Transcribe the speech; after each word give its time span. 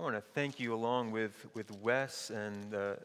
I 0.00 0.02
want 0.02 0.16
to 0.16 0.22
thank 0.32 0.58
you 0.58 0.72
along 0.72 1.10
with, 1.10 1.46
with 1.52 1.70
Wes 1.82 2.30
and 2.30 2.70
the, 2.70 2.96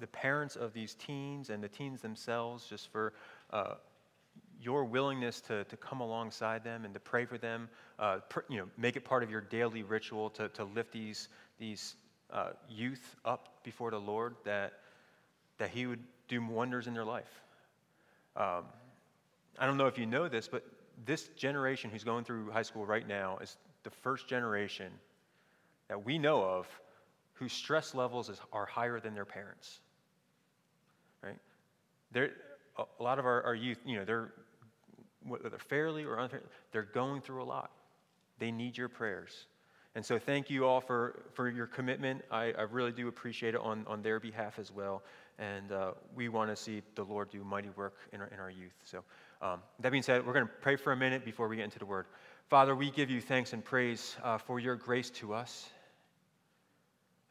the 0.00 0.06
parents 0.06 0.56
of 0.56 0.72
these 0.72 0.94
teens 0.94 1.50
and 1.50 1.62
the 1.62 1.68
teens 1.68 2.00
themselves 2.00 2.64
just 2.64 2.90
for 2.90 3.12
uh, 3.50 3.74
your 4.58 4.86
willingness 4.86 5.42
to, 5.42 5.64
to 5.64 5.76
come 5.76 6.00
alongside 6.00 6.64
them 6.64 6.86
and 6.86 6.94
to 6.94 7.00
pray 7.00 7.26
for 7.26 7.36
them, 7.36 7.68
uh, 7.98 8.20
pr- 8.30 8.40
you 8.48 8.56
know, 8.56 8.68
make 8.78 8.96
it 8.96 9.04
part 9.04 9.22
of 9.22 9.30
your 9.30 9.42
daily 9.42 9.82
ritual 9.82 10.30
to, 10.30 10.48
to 10.48 10.64
lift 10.64 10.92
these, 10.92 11.28
these 11.58 11.96
uh, 12.32 12.52
youth 12.70 13.14
up 13.26 13.62
before 13.62 13.90
the 13.90 14.00
Lord, 14.00 14.36
that, 14.44 14.72
that 15.58 15.68
He 15.68 15.84
would 15.84 16.02
do 16.26 16.42
wonders 16.42 16.86
in 16.86 16.94
their 16.94 17.04
life. 17.04 17.42
Um, 18.34 18.64
I 19.58 19.66
don't 19.66 19.76
know 19.76 19.88
if 19.88 19.98
you 19.98 20.06
know 20.06 20.26
this, 20.26 20.48
but 20.48 20.64
this 21.04 21.28
generation 21.36 21.90
who's 21.90 22.02
going 22.02 22.24
through 22.24 22.50
high 22.50 22.62
school 22.62 22.86
right 22.86 23.06
now 23.06 23.36
is 23.42 23.58
the 23.82 23.90
first 23.90 24.26
generation 24.26 24.90
that 25.92 26.06
we 26.06 26.16
know 26.16 26.42
of 26.42 26.66
whose 27.34 27.52
stress 27.52 27.94
levels 27.94 28.30
is, 28.30 28.40
are 28.50 28.64
higher 28.64 28.98
than 28.98 29.12
their 29.12 29.26
parents. 29.26 29.80
Right? 31.22 31.36
They're, 32.12 32.30
a 32.78 33.02
lot 33.02 33.18
of 33.18 33.26
our, 33.26 33.42
our 33.42 33.54
youth, 33.54 33.76
you 33.84 33.98
know, 33.98 34.06
they're 34.06 34.32
whether 35.26 35.50
fairly 35.58 36.04
or 36.04 36.18
unfairly, 36.18 36.46
they're 36.72 36.82
going 36.94 37.20
through 37.20 37.42
a 37.42 37.44
lot. 37.44 37.72
They 38.38 38.50
need 38.50 38.78
your 38.78 38.88
prayers. 38.88 39.46
And 39.94 40.02
so 40.02 40.18
thank 40.18 40.48
you 40.48 40.64
all 40.64 40.80
for, 40.80 41.24
for 41.34 41.50
your 41.50 41.66
commitment. 41.66 42.22
I, 42.30 42.52
I 42.52 42.62
really 42.62 42.92
do 42.92 43.08
appreciate 43.08 43.54
it 43.54 43.60
on, 43.60 43.84
on 43.86 44.00
their 44.00 44.18
behalf 44.18 44.58
as 44.58 44.72
well. 44.72 45.02
And 45.38 45.72
uh, 45.72 45.90
we 46.16 46.30
want 46.30 46.48
to 46.48 46.56
see 46.56 46.80
the 46.94 47.04
Lord 47.04 47.30
do 47.30 47.44
mighty 47.44 47.68
work 47.76 47.96
in 48.14 48.22
our, 48.22 48.28
in 48.28 48.40
our 48.40 48.50
youth. 48.50 48.72
So 48.82 49.04
um, 49.42 49.60
that 49.80 49.92
being 49.92 50.02
said, 50.02 50.26
we're 50.26 50.32
going 50.32 50.46
to 50.46 50.52
pray 50.62 50.76
for 50.76 50.92
a 50.92 50.96
minute 50.96 51.22
before 51.22 51.48
we 51.48 51.56
get 51.56 51.66
into 51.66 51.78
the 51.78 51.84
word. 51.84 52.06
Father, 52.48 52.74
we 52.74 52.90
give 52.90 53.10
you 53.10 53.20
thanks 53.20 53.52
and 53.52 53.62
praise 53.62 54.16
uh, 54.24 54.38
for 54.38 54.58
your 54.58 54.76
grace 54.76 55.10
to 55.10 55.34
us. 55.34 55.68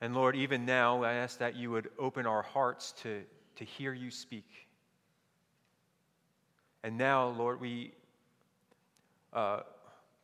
And 0.01 0.15
Lord, 0.15 0.35
even 0.35 0.65
now, 0.65 1.03
I 1.03 1.13
ask 1.13 1.37
that 1.37 1.55
you 1.55 1.69
would 1.69 1.89
open 1.99 2.25
our 2.25 2.41
hearts 2.41 2.91
to, 3.03 3.21
to 3.55 3.63
hear 3.63 3.93
you 3.93 4.09
speak. 4.09 4.67
And 6.83 6.97
now, 6.97 7.27
Lord, 7.27 7.61
we, 7.61 7.93
uh, 9.31 9.59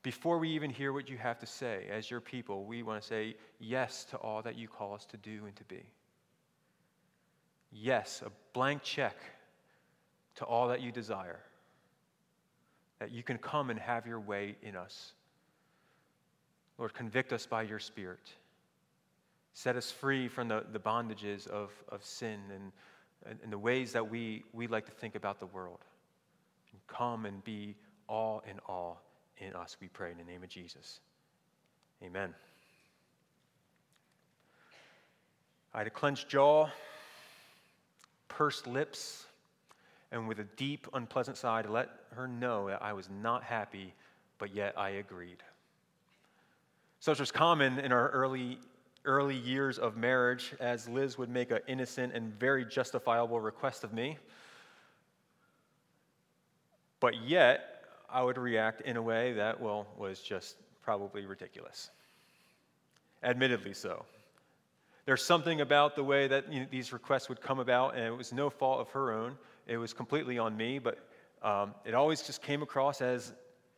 before 0.01 0.39
we 0.39 0.49
even 0.49 0.71
hear 0.71 0.91
what 0.91 1.07
you 1.07 1.17
have 1.17 1.37
to 1.39 1.45
say 1.45 1.85
as 1.91 2.09
your 2.09 2.19
people, 2.19 2.65
we 2.65 2.81
want 2.81 2.99
to 2.99 3.07
say 3.07 3.35
yes 3.59 4.03
to 4.05 4.17
all 4.17 4.41
that 4.41 4.57
you 4.57 4.67
call 4.67 4.95
us 4.95 5.05
to 5.05 5.17
do 5.17 5.45
and 5.45 5.55
to 5.55 5.63
be. 5.65 5.83
Yes, 7.71 8.23
a 8.25 8.31
blank 8.53 8.81
check 8.81 9.15
to 10.35 10.45
all 10.45 10.67
that 10.69 10.81
you 10.81 10.91
desire. 10.91 11.39
That 12.97 13.11
you 13.11 13.21
can 13.21 13.37
come 13.37 13.69
and 13.69 13.79
have 13.79 14.07
your 14.07 14.19
way 14.19 14.55
in 14.63 14.75
us. 14.75 15.13
Lord, 16.79 16.95
convict 16.95 17.31
us 17.31 17.45
by 17.45 17.61
your 17.63 17.79
Spirit. 17.79 18.33
Set 19.57 19.75
us 19.75 19.89
free 19.89 20.27
from 20.27 20.49
the, 20.49 20.63
the 20.71 20.77
bondages 20.77 21.47
of, 21.47 21.71
of 21.89 22.05
sin 22.05 22.39
and, 22.53 23.39
and 23.41 23.51
the 23.51 23.57
ways 23.57 23.91
that 23.91 24.07
we, 24.07 24.43
we 24.53 24.67
like 24.67 24.85
to 24.85 24.91
think 24.91 25.15
about 25.15 25.39
the 25.39 25.47
world. 25.47 25.79
And 26.71 26.79
come 26.85 27.25
and 27.25 27.43
be 27.43 27.75
all 28.07 28.43
in 28.47 28.59
all 28.67 29.01
in 29.39 29.55
us, 29.55 29.75
we 29.81 29.87
pray 29.87 30.11
in 30.11 30.19
the 30.19 30.23
name 30.23 30.43
of 30.43 30.49
Jesus. 30.49 30.99
Amen. 32.03 32.35
I 35.73 35.79
had 35.79 35.87
a 35.87 35.89
clenched 35.89 36.29
jaw, 36.29 36.69
pursed 38.27 38.67
lips, 38.67 39.25
and 40.11 40.27
with 40.27 40.39
a 40.39 40.45
deep, 40.55 40.85
unpleasant 40.93 41.35
sigh 41.35 41.63
to 41.63 41.71
let 41.71 41.89
her 42.11 42.27
know 42.27 42.67
that 42.67 42.83
I 42.83 42.93
was 42.93 43.09
not 43.09 43.41
happy, 43.41 43.95
but 44.37 44.53
yet 44.53 44.77
I 44.77 44.89
agreed. 44.89 45.41
Such 46.99 47.19
was 47.19 47.31
common 47.31 47.79
in 47.79 47.91
our 47.91 48.09
early 48.09 48.59
early 49.07 49.35
years 49.35 49.79
of 49.79 49.97
marriage 49.97 50.53
as 50.59 50.87
Liz 50.87 51.17
would 51.17 51.29
make 51.29 51.49
an 51.49 51.59
innocent 51.67 52.13
and 52.13 52.31
very 52.39 52.65
justifiable 52.65 53.39
request 53.39 53.83
of 53.83 53.93
me. 53.93 54.17
But 56.99 57.15
yet, 57.23 57.85
I 58.09 58.21
would 58.21 58.37
react 58.37 58.81
in 58.81 58.97
a 58.97 59.01
way 59.01 59.33
that, 59.33 59.59
well, 59.59 59.87
was 59.97 60.19
just 60.19 60.57
probably 60.83 61.25
ridiculous. 61.25 61.89
Admittedly 63.23 63.73
so. 63.73 64.05
There's 65.05 65.23
something 65.23 65.61
about 65.61 65.95
the 65.95 66.03
way 66.03 66.27
that 66.27 66.51
you 66.51 66.59
know, 66.59 66.65
these 66.69 66.91
requests 66.91 67.29
would 67.29 67.41
come 67.41 67.59
about, 67.59 67.95
and 67.95 68.03
it 68.03 68.15
was 68.15 68.33
no 68.33 68.49
fault 68.49 68.81
of 68.81 68.89
her 68.89 69.13
own. 69.13 69.37
It 69.65 69.77
was 69.77 69.93
completely 69.93 70.37
on 70.37 70.55
me, 70.55 70.79
but 70.79 70.97
um, 71.41 71.73
it 71.85 71.93
always 71.93 72.21
just 72.21 72.41
came 72.41 72.61
across 72.61 73.01
as, 73.01 73.33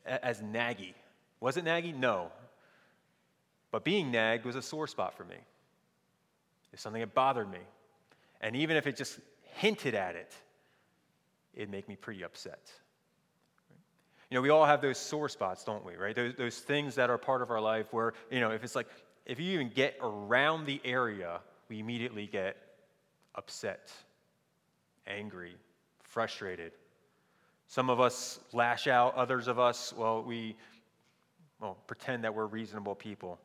as 0.06 0.42
naggy. 0.42 0.94
Was 1.40 1.58
it 1.58 1.66
naggy? 1.66 1.96
No. 1.96 2.32
But 3.72 3.84
being 3.84 4.12
nagged 4.12 4.46
was 4.46 4.56
a 4.56 4.62
sore 4.62 4.88
spot 4.88 5.16
for 5.16 5.24
me. 5.24 5.36
It's 6.74 6.82
something 6.82 7.02
that 7.02 7.14
bothered 7.14 7.50
me. 7.50 7.60
And 8.42 8.56
even 8.56 8.78
if 8.78 8.88
it 8.88 8.96
just 8.96 9.20
hinted 9.44 9.96
at 9.96 10.16
it, 10.16 10.34
it'd 11.54 11.70
make 11.70 11.88
me 11.88 11.96
pretty 11.96 12.24
upset. 12.24 12.72
You 14.30 14.36
know, 14.36 14.42
we 14.42 14.50
all 14.50 14.66
have 14.66 14.82
those 14.82 14.98
sore 14.98 15.28
spots, 15.28 15.64
don't 15.64 15.84
we, 15.84 15.96
right? 15.96 16.16
Those, 16.16 16.36
those 16.36 16.60
things 16.60 16.96
that 16.96 17.10
are 17.10 17.18
part 17.18 17.42
of 17.42 17.50
our 17.50 17.60
life 17.60 17.88
where, 17.92 18.14
you 18.30 18.40
know, 18.40 18.52
if 18.52 18.64
it's 18.64 18.76
like, 18.76 18.88
if 19.26 19.40
you 19.40 19.54
even 19.54 19.70
get 19.70 19.98
around 20.02 20.66
the 20.66 20.80
area, 20.86 21.42
we 21.68 21.80
immediately 21.80 22.28
get 22.28 22.56
upset, 23.36 23.92
angry, 25.08 25.56
frustrated. 26.04 26.72
Some 27.68 27.90
of 27.90 28.00
us 28.00 28.40
lash 28.54 28.88
out, 28.88 29.16
others 29.16 29.48
of 29.48 29.60
us, 29.60 29.94
well, 29.98 30.24
we 30.24 30.56
well, 31.60 31.78
pretend 31.88 32.24
that 32.24 32.34
we're 32.34 32.46
reasonable 32.46 32.96
people. 32.96 33.40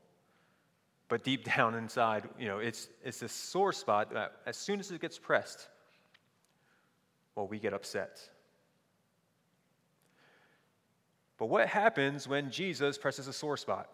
But 1.08 1.24
deep 1.24 1.44
down 1.56 1.74
inside, 1.74 2.28
you 2.38 2.48
know, 2.48 2.58
it's, 2.58 2.88
it's 3.02 3.20
this 3.20 3.32
sore 3.32 3.72
spot 3.72 4.12
that 4.14 4.32
as 4.46 4.56
soon 4.56 4.80
as 4.80 4.90
it 4.90 5.00
gets 5.00 5.18
pressed, 5.18 5.68
well, 7.34 7.46
we 7.46 7.58
get 7.58 7.72
upset. 7.72 8.20
But 11.36 11.46
what 11.46 11.66
happens 11.66 12.28
when 12.28 12.50
Jesus 12.50 12.96
presses 12.96 13.26
a 13.26 13.32
sore 13.32 13.56
spot? 13.56 13.90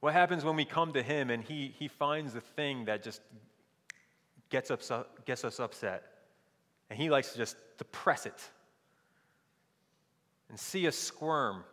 What 0.00 0.12
happens 0.12 0.44
when 0.44 0.56
we 0.56 0.64
come 0.64 0.92
to 0.92 1.02
him 1.02 1.30
and 1.30 1.42
he, 1.42 1.74
he 1.78 1.88
finds 1.88 2.32
the 2.32 2.40
thing 2.40 2.84
that 2.84 3.02
just 3.02 3.20
gets, 4.50 4.70
upset, 4.70 5.06
gets 5.24 5.44
us 5.44 5.58
upset? 5.58 6.04
And 6.90 6.98
he 6.98 7.10
likes 7.10 7.32
to 7.32 7.38
just 7.38 7.56
depress 7.78 8.26
it 8.26 8.50
and 10.48 10.58
see 10.58 10.86
us 10.86 10.96
squirm. 10.96 11.64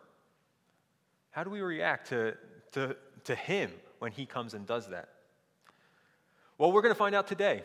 How 1.30 1.44
do 1.44 1.50
we 1.50 1.60
react 1.60 2.08
to, 2.08 2.34
to, 2.76 2.96
to 3.24 3.34
Him 3.34 3.70
when 3.98 4.12
He 4.12 4.26
comes 4.26 4.54
and 4.54 4.66
does 4.66 4.88
that? 4.88 5.08
Well, 6.58 6.72
we're 6.72 6.82
going 6.82 6.94
to 6.94 6.98
find 6.98 7.14
out 7.14 7.26
today, 7.26 7.62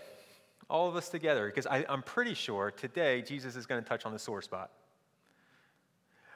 all 0.69 0.87
of 0.89 0.95
us 0.95 1.09
together, 1.09 1.47
because 1.47 1.67
I, 1.67 1.85
am 1.87 2.01
pretty 2.01 2.33
sure 2.33 2.71
today 2.71 3.21
Jesus 3.21 3.55
is 3.55 3.65
going 3.65 3.81
to 3.83 3.87
touch 3.87 4.05
on 4.05 4.13
the 4.13 4.19
sore 4.19 4.41
spot. 4.41 4.71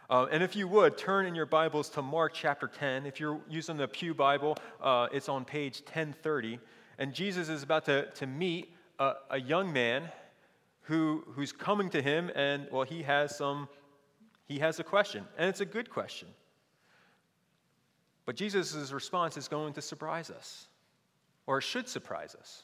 Uh, 0.10 0.28
and 0.32 0.44
if 0.44 0.56
you 0.56 0.68
would, 0.68 0.98
turn 0.98 1.26
in 1.26 1.34
your 1.34 1.46
Bibles 1.46 1.90
to 1.90 2.02
Mark 2.02 2.34
chapter 2.34 2.68
10. 2.68 3.06
If 3.06 3.20
you're 3.20 3.40
using 3.50 3.78
the 3.78 3.88
Pew 3.88 4.14
Bible, 4.14 4.58
uh, 4.82 5.08
it's 5.12 5.30
on 5.30 5.46
page 5.46 5.82
1030. 5.82 6.60
And 7.00 7.14
Jesus 7.14 7.50
is 7.50 7.64
about 7.64 7.86
to, 7.86 8.12
to 8.12 8.28
meet 8.28 8.74
a, 9.00 9.14
a 9.32 9.40
young 9.40 9.74
man 9.74 10.04
who, 10.84 11.24
who's 11.34 11.52
coming 11.52 11.90
to 11.90 12.02
him, 12.02 12.30
and, 12.36 12.68
well, 12.72 12.84
he 12.84 13.02
has 13.04 13.36
some, 13.36 13.68
he 14.48 14.60
has 14.60 14.80
a 14.80 14.84
question, 14.84 15.26
and 15.38 15.50
it's 15.50 15.62
a 15.62 15.66
good 15.66 15.90
question. 15.90 16.28
But 18.26 18.36
Jesus' 18.36 18.92
response 18.92 19.38
is 19.38 19.48
going 19.48 19.74
to 19.74 19.82
surprise 19.82 20.30
us, 20.30 20.68
or 21.46 21.62
should 21.62 21.88
surprise 21.88 22.36
us. 22.36 22.64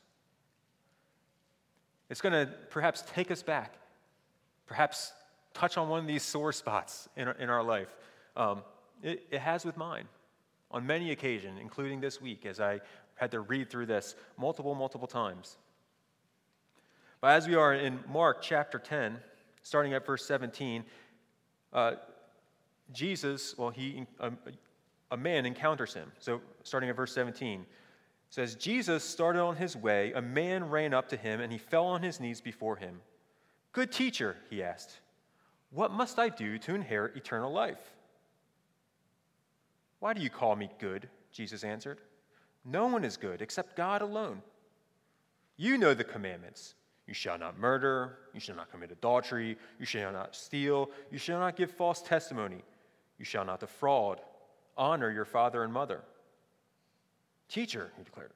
It's 2.10 2.22
going 2.22 2.34
to 2.34 2.52
perhaps 2.70 3.04
take 3.14 3.32
us 3.32 3.44
back, 3.44 3.76
perhaps 4.66 5.14
touch 5.54 5.78
on 5.78 5.88
one 5.88 6.00
of 6.00 6.08
these 6.08 6.24
sore 6.24 6.52
spots 6.52 7.08
in 7.16 7.28
our, 7.28 7.34
in 7.36 7.50
our 7.50 7.64
life. 7.64 7.96
Um, 8.36 8.64
it, 9.04 9.26
it 9.32 9.40
has 9.40 9.66
with 9.66 9.78
mine 9.78 10.06
on 10.72 10.86
many 10.86 11.12
occasions, 11.12 11.60
including 11.62 12.02
this 12.02 12.22
week, 12.22 12.46
as 12.46 12.60
I 12.60 12.82
had 13.16 13.32
to 13.32 13.42
read 13.42 13.70
through 13.70 13.86
this 13.86 14.16
multiple, 14.38 14.74
multiple 14.74 15.08
times. 15.08 15.58
But 17.20 17.32
as 17.32 17.48
we 17.48 17.56
are 17.56 17.74
in 17.74 18.00
Mark 18.12 18.42
chapter 18.42 18.80
10, 18.80 19.18
starting 19.62 19.94
at 19.94 20.06
verse 20.06 20.26
17, 20.26 20.84
uh, 21.72 21.94
Jesus, 22.92 23.56
well, 23.58 23.70
he, 23.70 24.06
um, 24.20 24.38
a 25.12 25.18
man 25.18 25.46
encounters 25.46 25.94
him. 25.94 26.12
So, 26.20 26.42
starting 26.64 26.90
at 26.90 26.96
verse 26.96 27.14
17, 27.14 27.66
says, 28.30 28.56
Jesus 28.56 29.04
started 29.04 29.42
on 29.42 29.58
his 29.58 29.76
way. 29.76 30.14
A 30.14 30.22
man 30.22 30.70
ran 30.70 30.94
up 30.94 31.10
to 31.10 31.18
him, 31.18 31.42
and 31.42 31.52
he 31.52 31.58
fell 31.58 31.86
on 31.86 32.02
his 32.02 32.20
knees 32.20 32.40
before 32.40 32.78
him. 32.78 33.02
Good 33.74 33.92
teacher, 33.92 34.38
he 34.50 34.64
asked, 34.64 35.00
what 35.72 35.92
must 35.92 36.20
I 36.20 36.30
do 36.30 36.58
to 36.60 36.76
inherit 36.76 37.16
eternal 37.16 37.52
life? 37.52 37.94
Why 40.00 40.14
do 40.14 40.22
you 40.22 40.30
call 40.30 40.56
me 40.56 40.70
good? 40.80 41.08
Jesus 41.32 41.64
answered. 41.64 42.00
No 42.66 42.88
one 42.88 43.06
is 43.06 43.18
good 43.18 43.42
except 43.42 43.78
God 43.78 44.02
alone. 44.02 44.42
You 45.58 45.78
know 45.78 45.94
the 45.94 46.04
commandments. 46.04 46.76
You 47.08 47.14
shall 47.14 47.38
not 47.38 47.58
murder. 47.58 48.18
You 48.34 48.40
shall 48.40 48.56
not 48.56 48.72
commit 48.72 48.92
adultery. 48.92 49.58
You 49.80 49.86
shall 49.86 50.12
not 50.12 50.36
steal. 50.36 50.90
You 51.10 51.18
shall 51.18 51.40
not 51.40 51.56
give 51.56 51.72
false 51.72 52.02
testimony. 52.02 52.64
You 53.18 53.26
shall 53.26 53.46
not 53.46 53.60
defraud 53.60 54.20
honor 54.82 55.12
your 55.12 55.26
father 55.26 55.64
and 55.64 55.72
mother. 55.72 56.02
Teacher, 57.48 57.92
he 57.98 58.04
declared, 58.04 58.32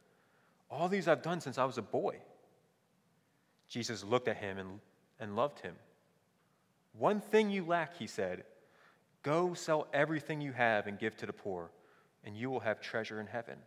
all 0.70 0.88
these 0.88 1.08
I've 1.08 1.24
done 1.24 1.42
since 1.42 1.58
I 1.58 1.66
was 1.66 1.80
a 1.80 1.82
boy. 1.82 2.18
Jesus 3.68 4.04
looked 4.04 4.28
at 4.28 4.38
him 4.38 4.60
and, 4.60 4.80
and 5.20 5.36
loved 5.36 5.60
him. 5.60 5.74
One 6.98 7.20
thing 7.20 7.50
you 7.50 7.66
lack, 7.66 7.98
he 7.98 8.06
said. 8.06 8.44
Go 9.24 9.56
sell 9.56 9.88
everything 9.92 10.40
you 10.40 10.52
have 10.52 10.86
and 10.86 11.00
give 11.00 11.18
to 11.18 11.26
the 11.26 11.34
poor, 11.34 11.72
and 12.24 12.38
you 12.38 12.52
will 12.52 12.60
have 12.60 12.80
treasure 12.80 13.20
in 13.20 13.26
heaven. 13.26 13.58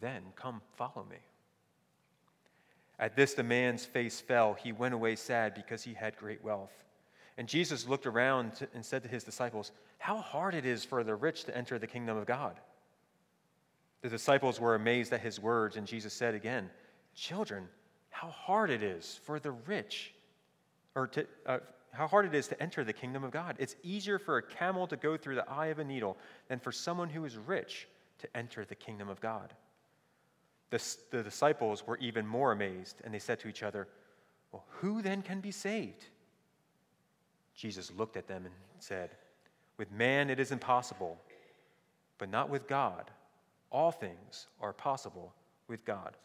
Then 0.00 0.22
come 0.36 0.62
follow 0.76 1.04
me. 1.08 1.18
At 2.98 3.14
this, 3.14 3.34
the 3.34 3.42
man's 3.42 3.84
face 3.84 4.20
fell. 4.20 4.54
He 4.54 4.72
went 4.72 4.94
away 4.94 5.16
sad 5.16 5.54
because 5.54 5.82
he 5.82 5.92
had 5.92 6.16
great 6.16 6.42
wealth. 6.42 6.72
And 7.38 7.46
Jesus 7.48 7.86
looked 7.86 8.06
around 8.06 8.66
and 8.74 8.84
said 8.84 9.04
to 9.04 9.08
his 9.08 9.22
disciples, 9.22 9.70
How 9.98 10.18
hard 10.18 10.54
it 10.54 10.66
is 10.66 10.84
for 10.84 11.04
the 11.04 11.14
rich 11.14 11.44
to 11.44 11.56
enter 11.56 11.78
the 11.78 11.86
kingdom 11.86 12.16
of 12.16 12.26
God. 12.26 12.58
The 14.02 14.08
disciples 14.08 14.60
were 14.60 14.74
amazed 14.74 15.12
at 15.12 15.20
his 15.20 15.38
words, 15.40 15.76
and 15.76 15.86
Jesus 15.86 16.12
said 16.12 16.34
again, 16.34 16.68
Children, 17.14 17.68
how 18.10 18.30
hard 18.30 18.70
it 18.70 18.82
is 18.82 19.20
for 19.22 19.38
the 19.38 19.52
rich, 19.52 20.12
or 20.96 21.06
to, 21.06 21.26
uh, 21.46 21.58
how 21.92 22.08
hard 22.08 22.26
it 22.26 22.34
is 22.34 22.48
to 22.48 22.60
enter 22.60 22.82
the 22.82 22.92
kingdom 22.92 23.22
of 23.22 23.30
God. 23.30 23.54
It's 23.60 23.76
easier 23.84 24.18
for 24.18 24.38
a 24.38 24.42
camel 24.42 24.88
to 24.88 24.96
go 24.96 25.16
through 25.16 25.36
the 25.36 25.48
eye 25.48 25.68
of 25.68 25.78
a 25.78 25.84
needle 25.84 26.16
than 26.48 26.58
for 26.58 26.72
someone 26.72 27.08
who 27.08 27.24
is 27.24 27.36
rich 27.36 27.86
to 28.18 28.36
enter 28.36 28.64
the 28.64 28.74
kingdom 28.74 29.08
of 29.08 29.20
God. 29.20 29.54
The, 30.70 30.96
the 31.12 31.22
disciples 31.22 31.86
were 31.86 31.98
even 31.98 32.26
more 32.26 32.50
amazed, 32.50 33.00
and 33.04 33.14
they 33.14 33.20
said 33.20 33.38
to 33.40 33.48
each 33.48 33.62
other, 33.62 33.86
Well, 34.50 34.64
who 34.80 35.02
then 35.02 35.22
can 35.22 35.40
be 35.40 35.52
saved? 35.52 36.06
Jesus 37.58 37.90
looked 37.96 38.16
at 38.16 38.28
them 38.28 38.46
and 38.46 38.54
said, 38.78 39.10
With 39.78 39.90
man 39.90 40.30
it 40.30 40.38
is 40.38 40.52
impossible, 40.52 41.18
but 42.16 42.30
not 42.30 42.48
with 42.48 42.68
God. 42.68 43.10
All 43.70 43.90
things 43.90 44.46
are 44.60 44.72
possible 44.72 45.34
with 45.66 45.84
God. 45.84 46.16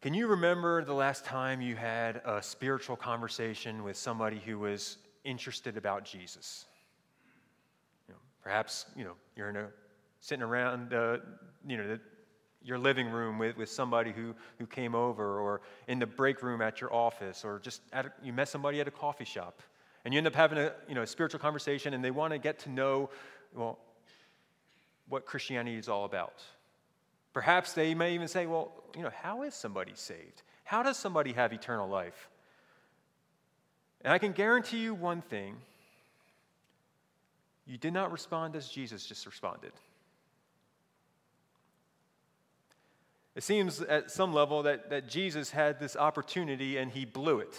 Can 0.00 0.14
you 0.14 0.28
remember 0.28 0.82
the 0.82 0.94
last 0.94 1.26
time 1.26 1.60
you 1.60 1.76
had 1.76 2.22
a 2.24 2.42
spiritual 2.42 2.96
conversation 2.96 3.84
with 3.84 3.96
somebody 3.96 4.40
who 4.44 4.58
was 4.58 4.96
interested 5.24 5.76
about 5.76 6.04
Jesus? 6.04 6.64
You 8.08 8.14
know, 8.14 8.20
perhaps 8.42 8.86
you 8.96 9.04
know 9.04 9.14
you're 9.36 9.50
a 9.50 9.68
sitting 10.20 10.42
around 10.42 10.94
uh, 10.94 11.18
you 11.66 11.76
know 11.76 11.86
the, 11.86 12.00
your 12.68 12.78
living 12.78 13.08
room 13.08 13.38
with, 13.38 13.56
with 13.56 13.70
somebody 13.70 14.12
who, 14.12 14.34
who 14.58 14.66
came 14.66 14.94
over, 14.94 15.40
or 15.40 15.62
in 15.86 15.98
the 15.98 16.06
break 16.06 16.42
room 16.42 16.60
at 16.60 16.80
your 16.80 16.92
office, 16.92 17.44
or 17.44 17.58
just 17.60 17.80
a, 17.92 18.04
you 18.22 18.32
met 18.32 18.48
somebody 18.48 18.80
at 18.80 18.86
a 18.86 18.90
coffee 18.90 19.24
shop, 19.24 19.62
and 20.04 20.12
you 20.12 20.18
end 20.18 20.26
up 20.26 20.34
having 20.34 20.58
a, 20.58 20.72
you 20.88 20.94
know, 20.94 21.02
a 21.02 21.06
spiritual 21.06 21.40
conversation, 21.40 21.94
and 21.94 22.04
they 22.04 22.10
want 22.10 22.32
to 22.32 22.38
get 22.38 22.58
to 22.60 22.70
know, 22.70 23.10
well, 23.54 23.78
what 25.08 25.24
Christianity 25.24 25.78
is 25.78 25.88
all 25.88 26.04
about. 26.04 26.42
Perhaps 27.32 27.72
they 27.72 27.94
may 27.94 28.14
even 28.14 28.28
say, 28.28 28.46
well, 28.46 28.72
you 28.94 29.02
know, 29.02 29.10
how 29.22 29.42
is 29.42 29.54
somebody 29.54 29.92
saved? 29.94 30.42
How 30.64 30.82
does 30.82 30.98
somebody 30.98 31.32
have 31.32 31.52
eternal 31.52 31.88
life? 31.88 32.28
And 34.02 34.12
I 34.12 34.18
can 34.18 34.32
guarantee 34.32 34.78
you 34.78 34.94
one 34.94 35.22
thing 35.22 35.56
you 37.66 37.78
did 37.78 37.92
not 37.92 38.12
respond 38.12 38.56
as 38.56 38.68
Jesus 38.68 39.06
just 39.06 39.26
responded. 39.26 39.72
It 43.38 43.44
seems 43.44 43.80
at 43.82 44.10
some 44.10 44.32
level 44.32 44.64
that, 44.64 44.90
that 44.90 45.08
Jesus 45.08 45.52
had 45.52 45.78
this 45.78 45.94
opportunity 45.94 46.76
and 46.76 46.90
he 46.90 47.04
blew 47.04 47.38
it. 47.38 47.54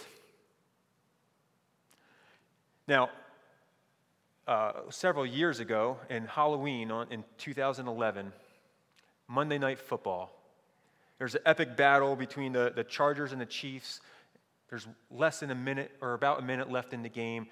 Now, 2.86 3.08
uh, 4.46 4.72
several 4.90 5.24
years 5.24 5.58
ago 5.58 5.96
in 6.10 6.26
Halloween 6.26 6.90
on, 6.90 7.10
in 7.10 7.24
2011, 7.38 8.30
Monday 9.26 9.56
Night 9.56 9.78
Football, 9.78 10.30
there's 11.18 11.34
an 11.34 11.40
epic 11.46 11.78
battle 11.78 12.14
between 12.14 12.52
the, 12.52 12.70
the 12.76 12.84
Chargers 12.84 13.32
and 13.32 13.40
the 13.40 13.46
Chiefs. 13.46 14.02
There's 14.68 14.86
less 15.10 15.40
than 15.40 15.50
a 15.50 15.54
minute 15.54 15.92
or 16.02 16.12
about 16.12 16.40
a 16.40 16.42
minute 16.42 16.70
left 16.70 16.92
in 16.92 17.02
the 17.02 17.08
game. 17.08 17.46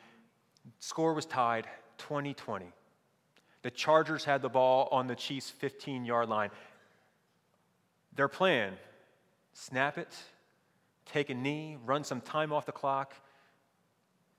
Score 0.80 1.14
was 1.14 1.24
tied 1.24 1.66
20 1.96 2.34
20. 2.34 2.66
The 3.62 3.70
Chargers 3.70 4.24
had 4.24 4.42
the 4.42 4.50
ball 4.50 4.88
on 4.92 5.06
the 5.06 5.16
Chiefs' 5.16 5.48
15 5.48 6.04
yard 6.04 6.28
line. 6.28 6.50
Their 8.18 8.26
plan 8.26 8.72
snap 9.52 9.96
it, 9.96 10.12
take 11.06 11.30
a 11.30 11.34
knee, 11.34 11.76
run 11.86 12.02
some 12.02 12.20
time 12.20 12.52
off 12.52 12.66
the 12.66 12.72
clock, 12.72 13.14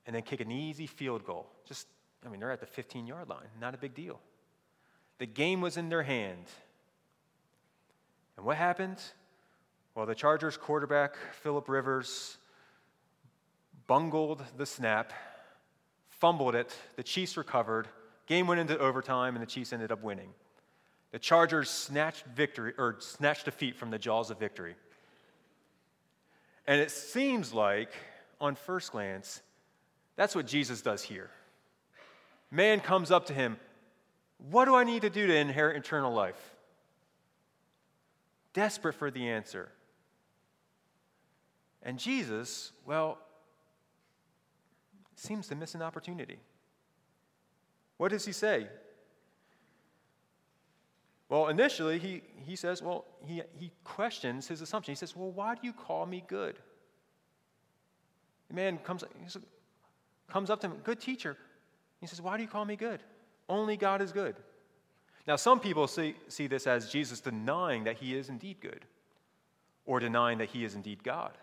and 0.05 0.13
then 0.13 0.21
kick 0.21 0.41
an 0.41 0.51
easy 0.51 0.85
field 0.85 1.23
goal. 1.23 1.47
Just, 1.65 1.87
I 2.25 2.27
mean, 2.27 2.41
they're 2.41 2.51
at 2.51 2.59
the 2.59 2.65
15 2.65 3.07
yard 3.07 3.29
line, 3.29 3.47
not 3.61 3.73
a 3.73 3.77
big 3.77 3.95
deal. 3.95 4.19
The 5.19 5.25
game 5.27 5.61
was 5.61 5.77
in 5.77 5.87
their 5.87 6.03
hand. 6.03 6.43
And 8.35 8.45
what 8.45 8.57
happened? 8.57 8.97
Well, 9.95 10.05
the 10.05 10.13
Chargers 10.13 10.57
quarterback, 10.57 11.15
Philip 11.41 11.69
Rivers, 11.69 12.37
bungled 13.87 14.43
the 14.57 14.65
snap, 14.65 15.13
fumbled 16.09 16.53
it, 16.53 16.75
the 16.97 17.03
Chiefs 17.03 17.37
recovered, 17.37 17.87
game 18.25 18.45
went 18.45 18.59
into 18.59 18.77
overtime, 18.77 19.37
and 19.37 19.41
the 19.41 19.49
Chiefs 19.49 19.71
ended 19.71 19.89
up 19.89 20.03
winning. 20.03 20.33
The 21.11 21.19
Chargers 21.19 21.69
snatched 21.69 22.25
victory 22.25 22.73
or 22.77 22.97
snatched 22.99 23.45
defeat 23.45 23.75
from 23.75 23.89
the 23.89 23.97
jaws 23.97 24.29
of 24.29 24.39
victory. 24.39 24.75
And 26.67 26.79
it 26.79 26.91
seems 26.91 27.53
like, 27.53 27.91
on 28.39 28.55
first 28.55 28.91
glance, 28.91 29.41
that's 30.15 30.35
what 30.35 30.45
Jesus 30.45 30.81
does 30.81 31.01
here. 31.01 31.29
Man 32.51 32.79
comes 32.79 33.11
up 33.11 33.25
to 33.27 33.33
him, 33.33 33.57
What 34.49 34.65
do 34.65 34.75
I 34.75 34.83
need 34.83 35.01
to 35.01 35.09
do 35.09 35.27
to 35.27 35.35
inherit 35.35 35.77
eternal 35.77 36.13
life? 36.13 36.55
Desperate 38.53 38.93
for 38.93 39.09
the 39.09 39.29
answer. 39.29 39.69
And 41.81 41.97
Jesus, 41.97 42.71
well, 42.85 43.17
seems 45.15 45.47
to 45.47 45.55
miss 45.55 45.75
an 45.75 45.81
opportunity. 45.81 46.39
What 47.97 48.11
does 48.11 48.25
he 48.25 48.31
say? 48.31 48.67
Well, 51.29 51.47
initially, 51.47 51.99
he, 51.99 52.23
he 52.43 52.55
says, 52.55 52.81
well, 52.81 53.05
he, 53.25 53.43
he 53.55 53.71
questions 53.83 54.47
his 54.47 54.61
assumption. 54.61 54.91
He 54.91 54.95
says, 54.95 55.15
well, 55.15 55.31
why 55.31 55.53
do 55.53 55.61
you 55.63 55.73
call 55.73 56.07
me 56.07 56.23
good? 56.27 56.57
The 58.49 58.55
man 58.55 58.79
comes, 58.79 59.03
comes 60.27 60.49
up 60.49 60.59
to 60.61 60.67
him, 60.67 60.77
good 60.83 60.99
teacher. 60.99 61.37
He 62.01 62.07
says, 62.07 62.19
why 62.19 62.35
do 62.35 62.43
you 62.43 62.49
call 62.49 62.65
me 62.65 62.75
good? 62.75 63.01
Only 63.47 63.77
God 63.77 64.01
is 64.01 64.11
good. 64.11 64.35
Now, 65.27 65.35
some 65.35 65.59
people 65.59 65.87
see, 65.87 66.15
see 66.29 66.47
this 66.47 66.65
as 66.65 66.89
Jesus 66.89 67.19
denying 67.19 67.83
that 67.83 67.97
he 67.97 68.15
is 68.15 68.29
indeed 68.29 68.57
good 68.59 68.85
or 69.85 69.99
denying 69.99 70.39
that 70.39 70.49
he 70.49 70.65
is 70.65 70.73
indeed 70.73 71.03
God. 71.03 71.37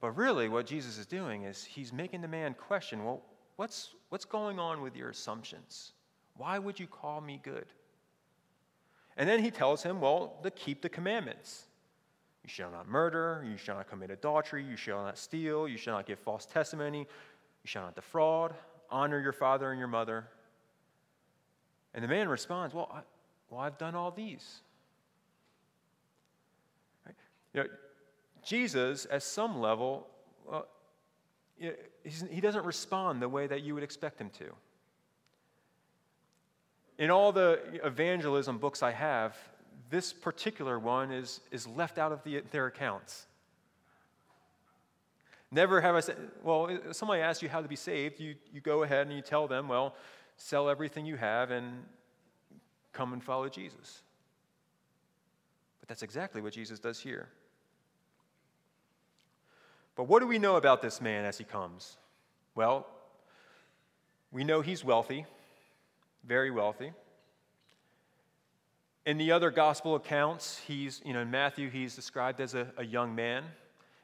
But 0.00 0.16
really, 0.16 0.48
what 0.48 0.64
Jesus 0.64 0.96
is 0.96 1.06
doing 1.06 1.42
is 1.42 1.64
he's 1.64 1.92
making 1.92 2.20
the 2.20 2.28
man 2.28 2.54
question 2.54 3.04
well, 3.04 3.22
what's, 3.56 3.94
what's 4.10 4.24
going 4.24 4.60
on 4.60 4.80
with 4.80 4.94
your 4.94 5.10
assumptions? 5.10 5.92
Why 6.36 6.60
would 6.60 6.78
you 6.78 6.86
call 6.86 7.20
me 7.20 7.40
good? 7.42 7.66
And 9.18 9.28
then 9.28 9.42
he 9.42 9.50
tells 9.50 9.82
him, 9.82 10.00
well, 10.00 10.38
to 10.44 10.50
keep 10.50 10.80
the 10.80 10.88
commandments. 10.88 11.66
You 12.44 12.48
shall 12.48 12.70
not 12.70 12.88
murder, 12.88 13.44
you 13.46 13.56
shall 13.56 13.76
not 13.76 13.88
commit 13.88 14.10
adultery, 14.10 14.64
you 14.64 14.76
shall 14.76 15.02
not 15.02 15.18
steal, 15.18 15.68
you 15.68 15.76
shall 15.76 15.96
not 15.96 16.06
give 16.06 16.20
false 16.20 16.46
testimony, 16.46 17.00
you 17.00 17.06
shall 17.66 17.82
not 17.82 17.96
defraud, 17.96 18.54
honor 18.88 19.20
your 19.20 19.32
father 19.32 19.70
and 19.70 19.78
your 19.78 19.88
mother. 19.88 20.28
And 21.92 22.02
the 22.02 22.08
man 22.08 22.28
responds, 22.28 22.74
Well, 22.74 22.88
I, 22.94 23.00
well 23.50 23.60
I've 23.60 23.76
done 23.76 23.96
all 23.96 24.12
these. 24.12 24.60
Right? 27.04 27.16
You 27.52 27.62
know, 27.62 27.68
Jesus, 28.44 29.06
at 29.10 29.24
some 29.24 29.60
level, 29.60 30.06
he 31.58 32.40
doesn't 32.40 32.64
respond 32.64 33.20
the 33.20 33.28
way 33.28 33.48
that 33.48 33.62
you 33.62 33.74
would 33.74 33.82
expect 33.82 34.20
him 34.20 34.30
to. 34.38 34.44
In 36.98 37.10
all 37.10 37.30
the 37.30 37.60
evangelism 37.84 38.58
books 38.58 38.82
I 38.82 38.90
have, 38.90 39.36
this 39.88 40.12
particular 40.12 40.78
one 40.78 41.12
is, 41.12 41.40
is 41.50 41.66
left 41.66 41.96
out 41.96 42.12
of 42.12 42.22
the, 42.24 42.42
their 42.50 42.66
accounts. 42.66 43.26
Never 45.50 45.80
have 45.80 45.94
I 45.94 46.00
said, 46.00 46.16
well, 46.42 46.68
somebody 46.92 47.22
asks 47.22 47.42
you 47.42 47.48
how 47.48 47.62
to 47.62 47.68
be 47.68 47.76
saved, 47.76 48.20
you, 48.20 48.34
you 48.52 48.60
go 48.60 48.82
ahead 48.82 49.06
and 49.06 49.16
you 49.16 49.22
tell 49.22 49.46
them, 49.46 49.68
well, 49.68 49.94
sell 50.36 50.68
everything 50.68 51.06
you 51.06 51.16
have 51.16 51.50
and 51.50 51.84
come 52.92 53.12
and 53.12 53.22
follow 53.22 53.48
Jesus. 53.48 54.02
But 55.80 55.88
that's 55.88 56.02
exactly 56.02 56.42
what 56.42 56.52
Jesus 56.52 56.78
does 56.78 57.00
here. 57.00 57.28
But 59.94 60.04
what 60.04 60.20
do 60.20 60.26
we 60.26 60.38
know 60.38 60.56
about 60.56 60.82
this 60.82 61.00
man 61.00 61.24
as 61.24 61.38
he 61.38 61.44
comes? 61.44 61.96
Well, 62.54 62.86
we 64.30 64.44
know 64.44 64.60
he's 64.60 64.84
wealthy 64.84 65.24
very 66.24 66.50
wealthy. 66.50 66.92
In 69.06 69.16
the 69.16 69.32
other 69.32 69.50
gospel 69.50 69.94
accounts, 69.94 70.60
he's, 70.66 71.00
you 71.04 71.14
know, 71.14 71.20
in 71.20 71.30
Matthew, 71.30 71.70
he's 71.70 71.96
described 71.96 72.40
as 72.40 72.54
a, 72.54 72.70
a 72.76 72.84
young 72.84 73.14
man. 73.14 73.44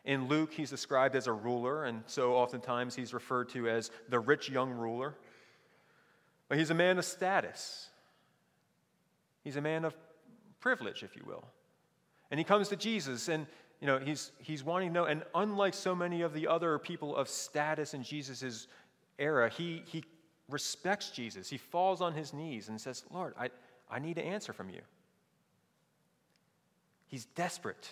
In 0.04 0.28
Luke, 0.28 0.52
he's 0.52 0.70
described 0.70 1.14
as 1.16 1.26
a 1.26 1.32
ruler, 1.32 1.84
and 1.84 2.02
so 2.06 2.34
oftentimes 2.34 2.94
he's 2.94 3.12
referred 3.12 3.48
to 3.50 3.68
as 3.68 3.90
the 4.08 4.18
rich 4.18 4.48
young 4.48 4.70
ruler. 4.70 5.14
But 6.48 6.58
he's 6.58 6.70
a 6.70 6.74
man 6.74 6.98
of 6.98 7.04
status. 7.04 7.88
He's 9.42 9.56
a 9.56 9.60
man 9.60 9.84
of 9.84 9.94
privilege, 10.60 11.02
if 11.02 11.16
you 11.16 11.22
will. 11.26 11.44
And 12.30 12.40
he 12.40 12.44
comes 12.44 12.68
to 12.68 12.76
Jesus, 12.76 13.28
and 13.28 13.46
you 13.80 13.86
know, 13.86 13.98
he's, 13.98 14.32
he's 14.38 14.64
wanting 14.64 14.88
to 14.88 14.94
know, 14.94 15.04
and 15.04 15.22
unlike 15.34 15.74
so 15.74 15.94
many 15.94 16.22
of 16.22 16.32
the 16.32 16.46
other 16.46 16.78
people 16.78 17.14
of 17.14 17.28
status 17.28 17.92
in 17.92 18.02
Jesus' 18.02 18.66
era, 19.18 19.50
he, 19.50 19.82
he 19.86 20.04
respects 20.48 21.10
Jesus. 21.10 21.48
He 21.48 21.58
falls 21.58 22.00
on 22.00 22.12
his 22.12 22.32
knees 22.32 22.68
and 22.68 22.80
says, 22.80 23.04
Lord, 23.12 23.34
I, 23.38 23.50
I 23.90 23.98
need 23.98 24.16
to 24.16 24.24
answer 24.24 24.52
from 24.52 24.70
you. 24.70 24.80
He's 27.06 27.24
desperate 27.24 27.88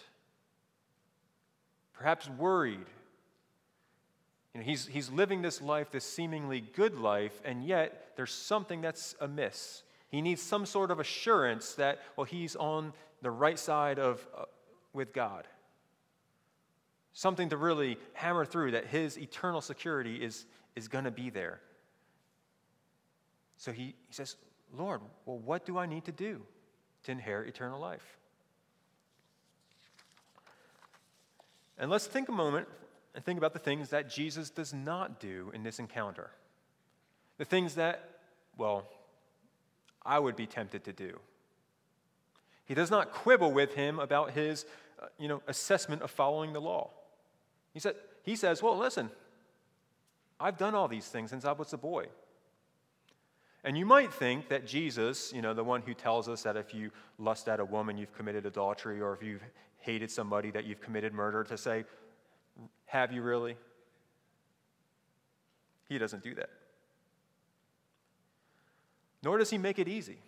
perhaps 2.02 2.28
worried. 2.28 2.84
You 4.52 4.60
know, 4.60 4.66
he's, 4.66 4.86
he's 4.88 5.08
living 5.08 5.40
this 5.40 5.62
life, 5.62 5.92
this 5.92 6.04
seemingly 6.04 6.60
good 6.60 6.98
life, 6.98 7.40
and 7.44 7.64
yet 7.64 8.12
there's 8.16 8.32
something 8.32 8.80
that's 8.80 9.14
amiss. 9.20 9.84
He 10.08 10.20
needs 10.20 10.42
some 10.42 10.66
sort 10.66 10.90
of 10.90 10.98
assurance 10.98 11.74
that, 11.74 12.00
well, 12.16 12.24
he's 12.24 12.56
on 12.56 12.92
the 13.22 13.30
right 13.30 13.56
side 13.56 14.00
of, 14.00 14.26
uh, 14.36 14.46
with 14.92 15.12
God. 15.12 15.46
Something 17.12 17.50
to 17.50 17.56
really 17.56 17.98
hammer 18.14 18.44
through 18.44 18.72
that 18.72 18.86
his 18.86 19.16
eternal 19.16 19.60
security 19.60 20.16
is, 20.16 20.44
is 20.74 20.88
going 20.88 21.04
to 21.04 21.12
be 21.12 21.30
there. 21.30 21.60
So 23.62 23.70
he, 23.70 23.94
he 24.08 24.12
says, 24.12 24.34
Lord, 24.76 25.02
well, 25.24 25.38
what 25.38 25.64
do 25.64 25.78
I 25.78 25.86
need 25.86 26.04
to 26.06 26.10
do 26.10 26.42
to 27.04 27.12
inherit 27.12 27.48
eternal 27.48 27.78
life? 27.78 28.18
And 31.78 31.88
let's 31.88 32.08
think 32.08 32.28
a 32.28 32.32
moment 32.32 32.66
and 33.14 33.24
think 33.24 33.38
about 33.38 33.52
the 33.52 33.60
things 33.60 33.90
that 33.90 34.10
Jesus 34.10 34.50
does 34.50 34.74
not 34.74 35.20
do 35.20 35.52
in 35.54 35.62
this 35.62 35.78
encounter. 35.78 36.30
The 37.38 37.44
things 37.44 37.76
that, 37.76 38.02
well, 38.58 38.88
I 40.04 40.18
would 40.18 40.34
be 40.34 40.48
tempted 40.48 40.82
to 40.82 40.92
do. 40.92 41.20
He 42.64 42.74
does 42.74 42.90
not 42.90 43.12
quibble 43.12 43.52
with 43.52 43.74
him 43.74 44.00
about 44.00 44.32
his, 44.32 44.66
uh, 45.00 45.06
you 45.20 45.28
know, 45.28 45.40
assessment 45.46 46.02
of 46.02 46.10
following 46.10 46.52
the 46.52 46.60
law. 46.60 46.90
He, 47.72 47.78
said, 47.78 47.94
he 48.24 48.34
says, 48.34 48.60
well, 48.60 48.76
listen, 48.76 49.08
I've 50.40 50.58
done 50.58 50.74
all 50.74 50.88
these 50.88 51.06
things 51.06 51.30
since 51.30 51.44
I 51.44 51.52
was 51.52 51.72
a 51.72 51.78
boy. 51.78 52.06
And 53.64 53.78
you 53.78 53.86
might 53.86 54.12
think 54.12 54.48
that 54.48 54.66
Jesus, 54.66 55.32
you 55.32 55.40
know, 55.40 55.54
the 55.54 55.62
one 55.62 55.82
who 55.82 55.94
tells 55.94 56.28
us 56.28 56.42
that 56.42 56.56
if 56.56 56.74
you 56.74 56.90
lust 57.18 57.48
at 57.48 57.60
a 57.60 57.64
woman, 57.64 57.96
you've 57.96 58.14
committed 58.14 58.44
adultery, 58.44 59.00
or 59.00 59.14
if 59.14 59.22
you've 59.22 59.42
hated 59.78 60.10
somebody, 60.10 60.50
that 60.50 60.64
you've 60.64 60.80
committed 60.80 61.12
murder, 61.12 61.44
to 61.44 61.56
say, 61.56 61.84
Have 62.86 63.12
you 63.12 63.22
really? 63.22 63.56
He 65.88 65.98
doesn't 65.98 66.24
do 66.24 66.34
that. 66.34 66.50
Nor 69.22 69.38
does 69.38 69.50
he 69.50 69.58
make 69.58 69.78
it 69.78 69.86
easy. 69.86 70.18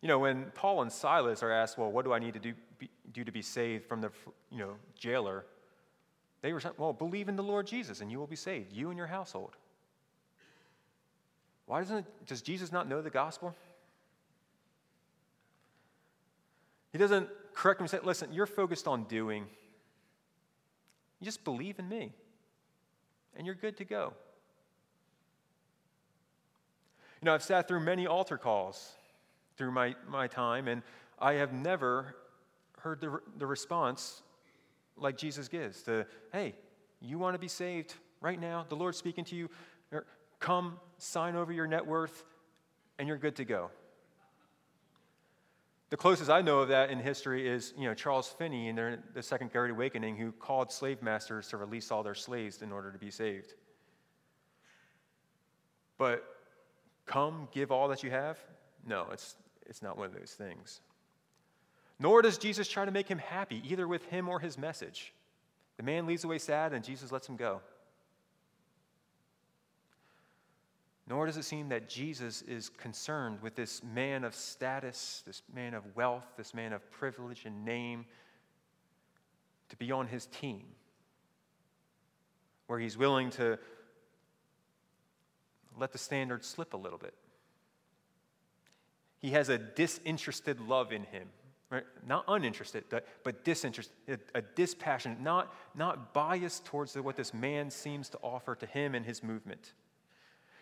You 0.00 0.08
know, 0.08 0.18
when 0.18 0.46
Paul 0.54 0.80
and 0.80 0.90
Silas 0.90 1.42
are 1.42 1.50
asked, 1.50 1.76
Well, 1.76 1.92
what 1.92 2.06
do 2.06 2.12
I 2.14 2.18
need 2.18 2.32
to 2.34 2.40
do, 2.40 2.54
be, 2.78 2.88
do 3.12 3.22
to 3.22 3.32
be 3.32 3.42
saved 3.42 3.84
from 3.84 4.00
the 4.00 4.10
you 4.50 4.58
know, 4.58 4.76
jailer? 4.98 5.44
They 6.40 6.54
were 6.54 6.62
Well, 6.78 6.94
believe 6.94 7.28
in 7.28 7.36
the 7.36 7.42
Lord 7.42 7.66
Jesus 7.66 8.00
and 8.00 8.10
you 8.10 8.18
will 8.18 8.26
be 8.26 8.36
saved, 8.36 8.72
you 8.72 8.88
and 8.88 8.96
your 8.96 9.08
household. 9.08 9.56
Why 11.70 11.78
doesn't 11.78 12.04
does 12.26 12.42
Jesus 12.42 12.72
not 12.72 12.88
know 12.88 13.00
the 13.00 13.10
gospel? 13.10 13.54
He 16.90 16.98
doesn't 16.98 17.28
correct 17.54 17.78
him 17.78 17.84
and 17.84 17.90
say, 17.92 18.00
listen, 18.02 18.32
you're 18.32 18.46
focused 18.46 18.88
on 18.88 19.04
doing. 19.04 19.46
You 21.20 21.24
just 21.24 21.44
believe 21.44 21.78
in 21.78 21.88
me, 21.88 22.12
and 23.36 23.46
you're 23.46 23.54
good 23.54 23.76
to 23.76 23.84
go. 23.84 24.14
You 27.22 27.26
know, 27.26 27.34
I've 27.34 27.42
sat 27.44 27.68
through 27.68 27.84
many 27.84 28.04
altar 28.04 28.36
calls 28.36 28.90
through 29.56 29.70
my, 29.70 29.94
my 30.08 30.26
time, 30.26 30.66
and 30.66 30.82
I 31.20 31.34
have 31.34 31.52
never 31.52 32.16
heard 32.80 33.00
the, 33.00 33.20
the 33.38 33.46
response 33.46 34.22
like 34.96 35.16
Jesus 35.16 35.46
gives 35.46 35.82
to, 35.82 36.04
hey, 36.32 36.56
you 37.00 37.16
want 37.16 37.34
to 37.34 37.38
be 37.38 37.46
saved 37.46 37.94
right 38.20 38.40
now? 38.40 38.66
The 38.68 38.74
Lord's 38.74 38.98
speaking 38.98 39.24
to 39.26 39.36
you. 39.36 39.48
Come, 40.40 40.78
sign 40.98 41.36
over 41.36 41.52
your 41.52 41.66
net 41.66 41.86
worth, 41.86 42.24
and 42.98 43.06
you're 43.06 43.18
good 43.18 43.36
to 43.36 43.44
go. 43.44 43.70
The 45.90 45.96
closest 45.96 46.30
I 46.30 46.40
know 46.40 46.60
of 46.60 46.68
that 46.68 46.90
in 46.90 47.00
history 47.00 47.48
is, 47.48 47.74
you 47.76 47.84
know, 47.84 47.94
Charles 47.94 48.28
Finney 48.28 48.68
in 48.68 48.98
the, 49.12 49.22
Second 49.22 49.52
Great 49.52 49.72
Awakening, 49.72 50.16
who 50.16 50.30
called 50.30 50.72
slave 50.72 51.02
masters 51.02 51.48
to 51.48 51.56
release 51.56 51.90
all 51.90 52.02
their 52.04 52.14
slaves 52.14 52.62
in 52.62 52.70
order 52.70 52.92
to 52.92 52.98
be 52.98 53.10
saved. 53.10 53.54
But 55.98 56.24
come, 57.06 57.48
give 57.52 57.72
all 57.72 57.88
that 57.88 58.04
you 58.04 58.10
have? 58.10 58.38
No, 58.86 59.08
it's, 59.12 59.34
it's 59.66 59.82
not 59.82 59.98
one 59.98 60.06
of 60.06 60.14
those 60.14 60.32
things. 60.32 60.80
Nor 61.98 62.22
does 62.22 62.38
Jesus 62.38 62.68
try 62.68 62.84
to 62.84 62.92
make 62.92 63.08
him 63.08 63.18
happy, 63.18 63.60
either 63.68 63.86
with 63.86 64.04
him 64.06 64.28
or 64.28 64.38
his 64.38 64.56
message. 64.56 65.12
The 65.76 65.82
man 65.82 66.06
leaves 66.06 66.22
away 66.22 66.38
sad, 66.38 66.72
and 66.72 66.84
Jesus 66.84 67.10
lets 67.10 67.28
him 67.28 67.36
go. 67.36 67.60
Nor 71.10 71.26
does 71.26 71.36
it 71.36 71.42
seem 71.42 71.70
that 71.70 71.88
Jesus 71.88 72.42
is 72.42 72.68
concerned 72.68 73.42
with 73.42 73.56
this 73.56 73.82
man 73.82 74.22
of 74.22 74.32
status, 74.32 75.24
this 75.26 75.42
man 75.52 75.74
of 75.74 75.82
wealth, 75.96 76.24
this 76.36 76.54
man 76.54 76.72
of 76.72 76.88
privilege 76.92 77.46
and 77.46 77.64
name 77.64 78.06
to 79.70 79.76
be 79.76 79.90
on 79.90 80.06
his 80.06 80.26
team, 80.26 80.62
where 82.68 82.78
he's 82.78 82.96
willing 82.96 83.30
to 83.30 83.58
let 85.76 85.90
the 85.90 85.98
standard 85.98 86.44
slip 86.44 86.74
a 86.74 86.76
little 86.76 86.98
bit. 86.98 87.14
He 89.18 89.30
has 89.30 89.48
a 89.48 89.58
disinterested 89.58 90.60
love 90.60 90.92
in 90.92 91.02
him. 91.02 91.28
Right? 91.70 91.84
Not 92.06 92.24
uninterested, 92.28 92.84
but, 92.88 93.44
disinterested, 93.44 93.94
a, 94.08 94.38
a 94.38 94.42
dispassionate, 94.42 95.20
not, 95.20 95.52
not 95.74 96.14
biased 96.14 96.64
towards 96.64 96.94
what 96.94 97.16
this 97.16 97.34
man 97.34 97.70
seems 97.70 98.08
to 98.10 98.18
offer 98.22 98.54
to 98.54 98.66
him 98.66 98.94
and 98.94 99.04
his 99.04 99.24
movement. 99.24 99.72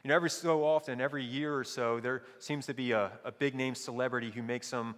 Know, 0.09 0.15
every 0.15 0.31
so 0.31 0.65
often, 0.65 1.03
every 1.03 1.23
year 1.23 1.55
or 1.55 1.65
so, 1.65 2.01
there 2.01 2.23
seems 2.39 2.65
to 2.65 2.73
be 2.73 2.93
a, 2.93 3.13
a 3.27 3.31
big 3.31 3.55
name 3.55 3.75
celebrity 3.75 4.31
who 4.31 4.43
makes 4.43 4.67
some 4.67 4.95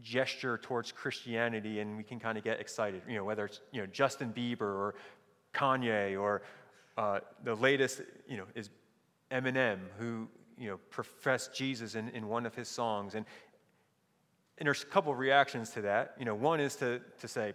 gesture 0.00 0.56
towards 0.56 0.90
Christianity, 0.92 1.80
and 1.80 1.94
we 1.98 2.04
can 2.04 2.18
kind 2.18 2.38
of 2.38 2.42
get 2.42 2.58
excited. 2.58 3.02
You 3.06 3.16
know, 3.16 3.24
whether 3.24 3.44
it's 3.44 3.60
you 3.70 3.82
know 3.82 3.86
Justin 3.86 4.32
Bieber 4.32 4.62
or 4.62 4.94
Kanye 5.52 6.18
or 6.18 6.40
uh, 6.96 7.20
the 7.42 7.54
latest, 7.54 8.00
you 8.26 8.38
know, 8.38 8.46
is 8.54 8.70
Eminem, 9.30 9.80
who 9.98 10.26
you 10.56 10.70
know 10.70 10.78
professed 10.88 11.54
Jesus 11.54 11.94
in, 11.94 12.08
in 12.08 12.26
one 12.26 12.46
of 12.46 12.54
his 12.54 12.66
songs, 12.66 13.14
and 13.16 13.26
and 14.56 14.66
there's 14.66 14.84
a 14.84 14.86
couple 14.86 15.12
of 15.12 15.18
reactions 15.18 15.68
to 15.72 15.82
that. 15.82 16.14
You 16.18 16.24
know, 16.24 16.34
one 16.34 16.60
is 16.60 16.76
to 16.76 17.02
to 17.20 17.28
say, 17.28 17.52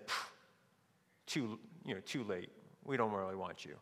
too 1.25 1.57
you 1.83 1.95
know, 1.95 2.01
too 2.05 2.23
late. 2.25 2.51
We 2.85 2.95
don't 2.95 3.11
really 3.11 3.35
want 3.35 3.65
you. 3.65 3.75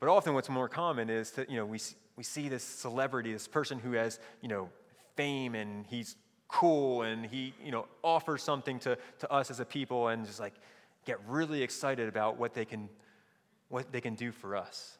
But 0.00 0.08
often 0.08 0.34
what's 0.34 0.48
more 0.48 0.68
common 0.68 1.10
is 1.10 1.32
that, 1.32 1.50
you 1.50 1.56
know, 1.56 1.66
we, 1.66 1.80
we 2.16 2.22
see 2.22 2.48
this 2.48 2.62
celebrity, 2.62 3.32
this 3.32 3.48
person 3.48 3.78
who 3.78 3.92
has, 3.92 4.20
you 4.40 4.48
know, 4.48 4.68
fame 5.16 5.54
and 5.54 5.84
he's 5.86 6.16
cool 6.46 7.02
and 7.02 7.26
he, 7.26 7.52
you 7.64 7.72
know, 7.72 7.86
offers 8.02 8.42
something 8.42 8.78
to, 8.80 8.96
to 9.18 9.30
us 9.32 9.50
as 9.50 9.60
a 9.60 9.64
people 9.64 10.08
and 10.08 10.24
just 10.24 10.40
like 10.40 10.54
get 11.04 11.18
really 11.26 11.62
excited 11.62 12.08
about 12.08 12.38
what 12.38 12.54
they 12.54 12.64
can, 12.64 12.88
what 13.68 13.90
they 13.92 14.00
can 14.00 14.14
do 14.14 14.30
for 14.30 14.56
us. 14.56 14.98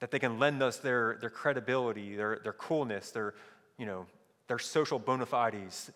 That 0.00 0.10
they 0.10 0.18
can 0.18 0.38
lend 0.38 0.62
us 0.62 0.78
their, 0.78 1.16
their 1.20 1.30
credibility, 1.30 2.16
their, 2.16 2.40
their 2.42 2.52
coolness, 2.52 3.10
their, 3.10 3.34
you 3.78 3.86
know, 3.86 4.06
their 4.48 4.58
social 4.58 4.98
bona 4.98 5.24
fides, 5.24 5.90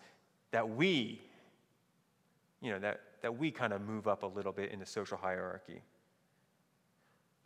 that 0.51 0.67
we, 0.67 1.21
you 2.61 2.71
know, 2.71 2.79
that, 2.79 3.01
that 3.21 3.37
we 3.37 3.51
kind 3.51 3.73
of 3.73 3.81
move 3.81 4.07
up 4.07 4.23
a 4.23 4.25
little 4.25 4.51
bit 4.51 4.71
in 4.71 4.79
the 4.79 4.85
social 4.85 5.17
hierarchy. 5.17 5.81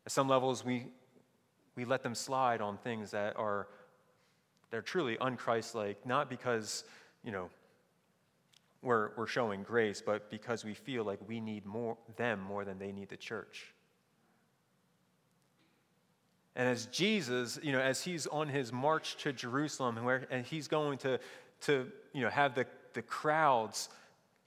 At 0.06 0.12
some 0.12 0.28
levels, 0.28 0.66
we, 0.66 0.88
we 1.76 1.86
let 1.86 2.04
them 2.04 2.16
slide 2.16 2.62
on 2.62 2.78
things 2.78 3.12
that 3.12 3.38
are 3.38 3.68
they're 4.74 4.82
truly 4.82 5.18
unchristlike, 5.18 5.98
not 6.04 6.32
because, 6.32 6.84
you 7.24 7.32
know, 7.32 7.52
we're, 8.82 9.12
we're 9.16 9.28
showing 9.28 9.62
grace, 9.62 10.02
but 10.04 10.32
because 10.32 10.66
we 10.66 10.74
feel 10.74 11.04
like 11.04 11.20
we 11.28 11.40
need 11.40 11.64
more, 11.64 11.96
them 12.18 12.42
more 12.42 12.66
than 12.66 12.80
they 12.80 12.92
need 12.92 13.10
the 13.10 13.16
church. 13.16 13.72
And 16.56 16.68
as 16.68 16.88
Jesus, 16.88 17.60
you 17.62 17.72
know, 17.72 17.80
as 17.80 18.04
he's 18.04 18.26
on 18.28 18.48
his 18.48 18.74
march 18.74 19.16
to 19.18 19.32
Jerusalem, 19.32 20.04
where, 20.04 20.26
and 20.32 20.46
he's 20.46 20.68
going 20.68 20.98
to, 21.00 21.20
to 21.62 21.88
you 22.12 22.22
know, 22.22 22.30
have 22.30 22.56
the, 22.56 22.66
the 22.94 23.04
crowds 23.04 23.90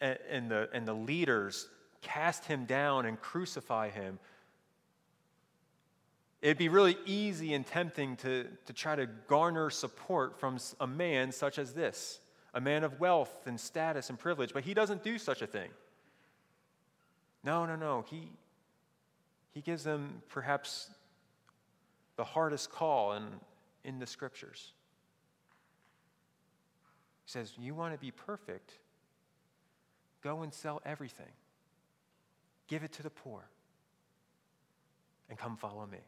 and, 0.00 0.18
and, 0.28 0.50
the, 0.50 0.68
and 0.72 0.86
the 0.88 0.94
leaders 0.94 1.68
cast 2.02 2.44
him 2.44 2.64
down 2.64 3.06
and 3.06 3.20
crucify 3.20 3.90
him, 3.90 4.18
It'd 6.46 6.58
be 6.58 6.68
really 6.68 6.96
easy 7.06 7.54
and 7.54 7.66
tempting 7.66 8.14
to, 8.18 8.46
to 8.66 8.72
try 8.72 8.94
to 8.94 9.06
garner 9.26 9.68
support 9.68 10.38
from 10.38 10.58
a 10.78 10.86
man 10.86 11.32
such 11.32 11.58
as 11.58 11.72
this, 11.72 12.20
a 12.54 12.60
man 12.60 12.84
of 12.84 13.00
wealth 13.00 13.48
and 13.48 13.58
status 13.58 14.10
and 14.10 14.16
privilege, 14.16 14.52
but 14.54 14.62
he 14.62 14.72
doesn't 14.72 15.02
do 15.02 15.18
such 15.18 15.42
a 15.42 15.46
thing. 15.48 15.70
No, 17.42 17.66
no, 17.66 17.74
no. 17.74 18.04
He, 18.08 18.30
he 19.54 19.60
gives 19.60 19.82
them 19.82 20.22
perhaps 20.28 20.88
the 22.14 22.22
hardest 22.22 22.70
call 22.70 23.14
in, 23.14 23.24
in 23.82 23.98
the 23.98 24.06
scriptures. 24.06 24.72
He 27.24 27.32
says, 27.32 27.54
You 27.58 27.74
want 27.74 27.92
to 27.92 27.98
be 27.98 28.12
perfect? 28.12 28.70
Go 30.22 30.42
and 30.42 30.54
sell 30.54 30.80
everything, 30.84 31.32
give 32.68 32.84
it 32.84 32.92
to 32.92 33.02
the 33.02 33.10
poor, 33.10 33.48
and 35.28 35.36
come 35.36 35.56
follow 35.56 35.86
me. 35.86 35.98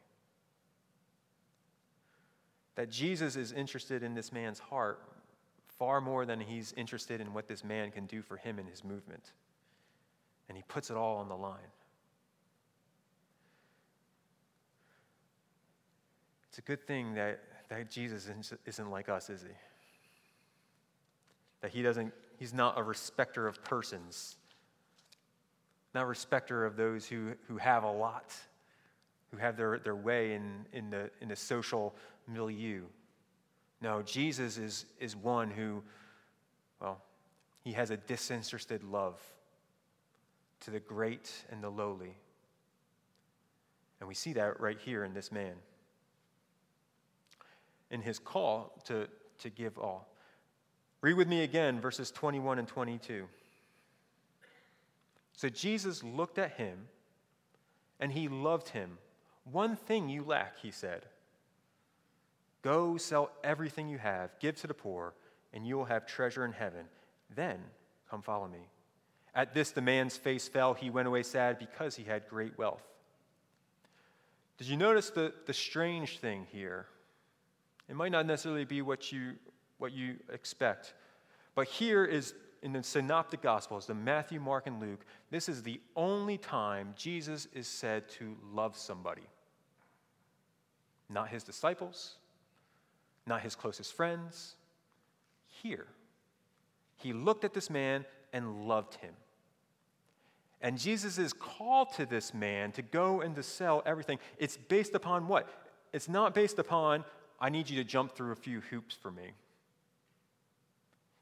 That 2.79 2.91
Jesus 2.91 3.35
is 3.35 3.51
interested 3.51 4.05
in 4.05 4.15
this 4.15 4.31
man's 4.31 4.61
heart 4.61 5.03
far 5.67 6.01
more 6.01 6.25
than 6.25 6.39
he's 6.39 6.73
interested 6.77 7.21
in 7.21 7.35
what 7.35 7.49
this 7.49 7.65
man 7.65 7.91
can 7.91 8.07
do 8.07 8.23
for 8.23 8.37
him 8.37 8.61
in 8.61 8.69
his 8.69 8.85
movement. 8.85 9.33
And 10.49 10.57
he 10.57 10.63
puts 10.69 10.89
it 10.89 10.97
all 10.97 11.17
on 11.17 11.29
the 11.29 11.35
line. 11.35 11.59
It's 16.51 16.59
a 16.59 16.63
good 16.63 16.87
thing 16.87 17.15
that, 17.15 17.41
that 17.69 17.91
Jesus 17.91 18.31
isn't 18.65 18.91
like 18.93 19.09
us, 19.09 19.29
is 19.29 19.43
he? 19.43 19.49
That 21.63 21.73
he 21.73 21.83
doesn't, 21.83 22.13
he's 22.37 22.55
not 22.55 22.79
a 22.79 22.83
respecter 22.85 23.49
of 23.49 23.61
persons, 23.65 24.37
not 25.97 26.05
a 26.05 26.07
respecter 26.07 26.65
of 26.65 26.77
those 26.77 27.07
who, 27.07 27.33
who 27.49 27.57
have 27.57 27.83
a 27.83 27.91
lot, 27.91 28.37
who 29.33 29.37
have 29.37 29.57
their, 29.57 29.81
their 29.81 29.97
way 29.97 30.35
in, 30.35 30.65
in, 30.73 30.91
the, 30.91 31.11
in 31.21 31.27
the 31.27 31.35
social 31.35 31.97
milieu. 32.29 32.83
No, 33.81 34.03
Jesus 34.03 34.59
is, 34.59 34.87
is 35.01 35.17
one 35.17 35.51
who, 35.51 35.83
well, 36.81 37.01
he 37.63 37.73
has 37.73 37.91
a 37.91 37.97
disinterested 37.97 38.83
love 38.83 39.21
to 40.61 40.71
the 40.71 40.81
great 40.81 41.31
and 41.51 41.63
the 41.63 41.71
lowly. 41.71 42.17
And 44.01 44.09
we 44.09 44.15
see 44.15 44.33
that 44.35 44.61
right 44.61 44.79
here 44.79 45.05
in 45.05 45.15
this 45.15 45.33
man. 45.33 45.55
In 47.91 48.03
his 48.03 48.19
call 48.19 48.81
to, 48.85 49.09
to 49.41 49.51
give 49.51 49.79
all. 49.79 50.09
Read 51.01 51.15
with 51.15 51.29
me 51.29 51.43
again 51.45 51.81
verses 51.81 52.11
21 52.11 52.59
and 52.59 52.69
22. 52.69 53.27
So 55.33 55.49
Jesus 55.49 56.03
looked 56.03 56.39
at 56.39 56.53
him 56.53 56.89
and 58.01 58.13
he 58.13 58.29
loved 58.29 58.71
him. 58.71 58.99
One 59.51 59.77
thing 59.77 60.09
you 60.09 60.25
lack, 60.25 60.59
he 60.59 60.71
said. 60.71 61.07
Go 62.63 62.97
sell 62.97 63.31
everything 63.45 63.89
you 63.89 63.99
have, 63.99 64.31
give 64.41 64.57
to 64.57 64.67
the 64.67 64.75
poor, 64.75 65.15
and 65.53 65.67
you 65.67 65.77
will 65.77 65.85
have 65.85 66.07
treasure 66.07 66.45
in 66.45 66.53
heaven. 66.53 66.87
Then 67.35 67.59
come 68.11 68.23
follow 68.23 68.49
me. 68.49 68.69
At 69.35 69.55
this, 69.55 69.71
the 69.71 69.83
man's 69.83 70.17
face 70.17 70.49
fell. 70.49 70.75
He 70.75 70.91
went 70.91 71.07
away 71.07 71.23
sad 71.23 71.59
because 71.59 71.95
he 71.95 72.05
had 72.05 72.29
great 72.29 72.59
wealth. 72.59 72.83
Did 74.57 74.67
you 74.67 74.77
notice 74.77 75.11
the, 75.11 75.33
the 75.47 75.53
strange 75.53 76.19
thing 76.19 76.47
here? 76.51 76.87
It 77.89 77.95
might 77.95 78.11
not 78.11 78.27
necessarily 78.27 78.65
be 78.65 78.83
what 78.83 79.13
you, 79.13 79.35
what 79.79 79.93
you 79.93 80.17
expect, 80.33 80.95
but 81.55 81.69
here 81.69 82.05
is 82.05 82.35
in 82.63 82.73
the 82.73 82.83
synoptic 82.83 83.41
gospels, 83.41 83.87
the 83.87 83.95
Matthew, 83.95 84.41
Mark, 84.41 84.67
and 84.67 84.81
Luke, 84.81 85.05
this 85.31 85.49
is 85.49 85.63
the 85.63 85.81
only 85.95 86.37
time 86.37 86.93
Jesus 86.97 87.47
is 87.53 87.69
said 87.69 88.09
to 88.11 88.37
love 88.53 88.77
somebody. 88.77 89.23
Not 91.09 91.29
his 91.29 91.45
disciples, 91.45 92.17
not 93.29 93.43
his 93.43 93.55
closest 93.55 93.95
friends. 93.95 94.57
Here, 95.63 95.87
he 96.97 97.13
looked 97.13 97.45
at 97.45 97.55
this 97.55 97.71
man 97.71 98.05
and 98.33 98.67
loved 98.67 98.95
him. 98.97 99.15
And 100.61 100.79
Jesus' 100.79 101.33
call 101.33 101.87
to 101.87 102.05
this 102.05 102.35
man 102.35 102.73
to 102.73 102.83
go 102.83 103.21
and 103.21 103.35
to 103.37 103.43
sell 103.43 103.83
everything, 103.87 104.19
it's 104.39 104.57
based 104.57 104.95
upon 104.95 105.29
what? 105.29 105.49
It's 105.93 106.09
not 106.09 106.35
based 106.35 106.59
upon, 106.59 107.05
I 107.41 107.49
need 107.49 107.71
you 107.71 107.77
to 107.77 107.85
jump 107.85 108.17
through 108.17 108.33
a 108.33 108.37
few 108.37 108.61
hoops 108.61 108.95
for 108.95 109.11
me. 109.11 109.31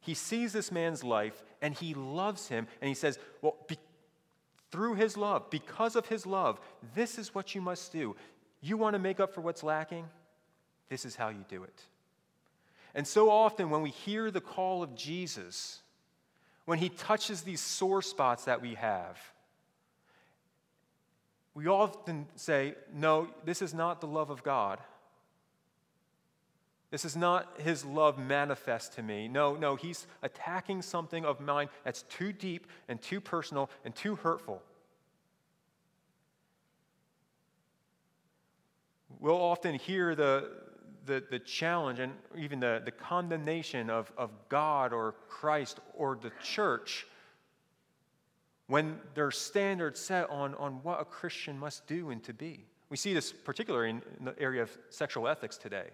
He 0.01 0.14
sees 0.14 0.53
this 0.53 0.73
man's 0.73 1.05
life 1.05 1.42
and 1.61 1.75
he 1.75 1.92
loves 1.92 2.49
him, 2.49 2.66
and 2.81 2.88
he 2.88 2.95
says, 2.95 3.19
Well, 3.42 3.57
be, 3.66 3.77
through 4.71 4.95
his 4.95 5.16
love, 5.16 5.51
because 5.51 5.97
of 5.97 6.07
his 6.07 6.27
love, 6.27 6.61
this 6.95 7.19
is 7.19 7.35
what 7.35 7.55
you 7.55 7.61
must 7.61 7.92
do. 7.92 8.16
You 8.61 8.77
want 8.77 8.95
to 8.95 8.99
make 8.99 9.21
up 9.21 9.35
for 9.35 9.40
what's 9.40 9.62
lacking? 9.62 10.07
This 10.88 11.05
is 11.05 11.16
how 11.16 11.29
you 11.29 11.45
do 11.49 11.62
it. 11.64 11.83
And 12.97 13.07
so 13.07 13.29
often, 13.29 13.69
when 13.69 13.83
we 13.83 13.91
hear 13.91 14.31
the 14.31 14.41
call 14.41 14.83
of 14.83 14.97
Jesus, 14.97 15.83
when 16.65 16.79
he 16.79 16.89
touches 16.89 17.43
these 17.43 17.61
sore 17.61 18.01
spots 18.01 18.47
that 18.47 18.63
we 18.63 18.75
have, 18.75 19.19
we 21.53 21.69
often 21.69 22.27
say, 22.37 22.75
No, 22.95 23.29
this 23.45 23.61
is 23.61 23.75
not 23.75 24.01
the 24.01 24.07
love 24.07 24.31
of 24.31 24.43
God. 24.43 24.79
This 26.91 27.05
is 27.05 27.17
not 27.17 27.61
his 27.61 27.85
love 27.85 28.19
manifest 28.19 28.95
to 28.95 29.03
me. 29.03 29.29
No, 29.29 29.57
no, 29.57 29.77
he's 29.77 30.07
attacking 30.23 30.81
something 30.81 31.27
of 31.27 31.39
mine 31.39 31.69
that's 31.85 32.03
too 32.03 32.33
deep 32.33 32.67
and 32.89 33.03
too 33.03 33.21
personal 33.21 33.69
and 33.85 33.95
too 33.95 34.17
hurtful. 34.17 34.63
We'll 39.21 39.35
often 39.35 39.75
hear 39.75 40.15
the, 40.15 40.49
the, 41.07 41.23
the 41.31 41.38
challenge 41.38 41.99
and 41.99 42.12
even 42.37 42.61
the, 42.61 42.83
the 42.85 42.90
condemnation 42.90 43.90
of, 43.90 44.12
of 44.19 44.31
God 44.49 44.92
or 44.92 45.14
Christ 45.29 45.81
or 45.95 46.19
the 46.21 46.33
church 46.42 47.07
when 48.66 48.99
there's 49.14 49.38
standards 49.38 50.01
set 50.01 50.29
on, 50.29 50.55
on 50.57 50.75
what 50.83 51.01
a 51.01 51.05
Christian 51.05 51.59
must 51.59 51.87
do 51.87 52.11
and 52.11 52.23
to 52.25 52.35
be. 52.35 52.64
We 52.90 52.97
see 52.97 53.14
this 53.14 53.33
particularly 53.33 53.90
in, 53.90 54.03
in 54.19 54.25
the 54.25 54.38
area 54.40 54.62
of 54.62 54.77
sexual 54.90 55.29
ethics 55.29 55.57
today. 55.57 55.88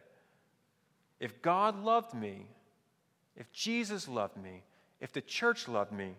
If 1.20 1.40
God 1.42 1.83
loved 1.83 2.14
me, 2.14 2.46
if 3.37 3.53
Jesus 3.53 4.09
loved 4.09 4.37
me, 4.37 4.62
if 5.01 5.12
the 5.12 5.20
church 5.20 5.68
loved 5.68 5.92
me, 5.92 6.12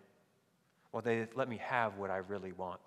well, 0.92 1.02
they 1.02 1.28
let 1.36 1.50
me 1.50 1.58
have 1.58 1.98
what 1.98 2.12
I 2.12 2.18
really 2.18 2.52
want. 2.52 2.80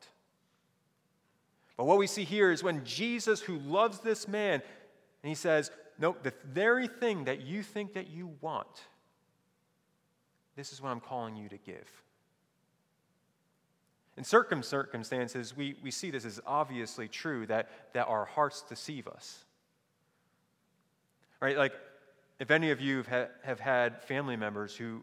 But 1.76 1.84
what 1.84 1.98
we 1.98 2.06
see 2.06 2.24
here 2.24 2.50
is 2.50 2.62
when 2.62 2.84
Jesus, 2.84 3.40
who 3.40 3.58
loves 3.58 3.98
this 3.98 4.26
man, 4.26 4.62
and 5.22 5.28
he 5.28 5.34
says, 5.34 5.70
no, 5.98 6.16
the 6.22 6.32
very 6.44 6.88
thing 6.88 7.24
that 7.24 7.40
you 7.40 7.62
think 7.62 7.94
that 7.94 8.08
you 8.08 8.32
want, 8.40 8.66
this 10.56 10.72
is 10.72 10.80
what 10.80 10.90
I'm 10.90 11.00
calling 11.00 11.36
you 11.36 11.48
to 11.48 11.56
give. 11.58 11.90
In 14.16 14.24
certain 14.24 14.62
circumstances, 14.62 15.56
we, 15.56 15.76
we 15.82 15.90
see 15.90 16.10
this 16.10 16.24
as 16.24 16.40
obviously 16.46 17.08
true 17.08 17.46
that, 17.46 17.68
that 17.92 18.06
our 18.06 18.24
hearts 18.24 18.62
deceive 18.62 19.06
us. 19.06 19.44
Right? 21.40 21.56
Like, 21.56 21.72
if 22.38 22.50
any 22.50 22.70
of 22.70 22.80
you 22.80 23.02
have, 23.08 23.28
have 23.42 23.60
had 23.60 24.02
family 24.02 24.36
members 24.36 24.74
who 24.74 25.02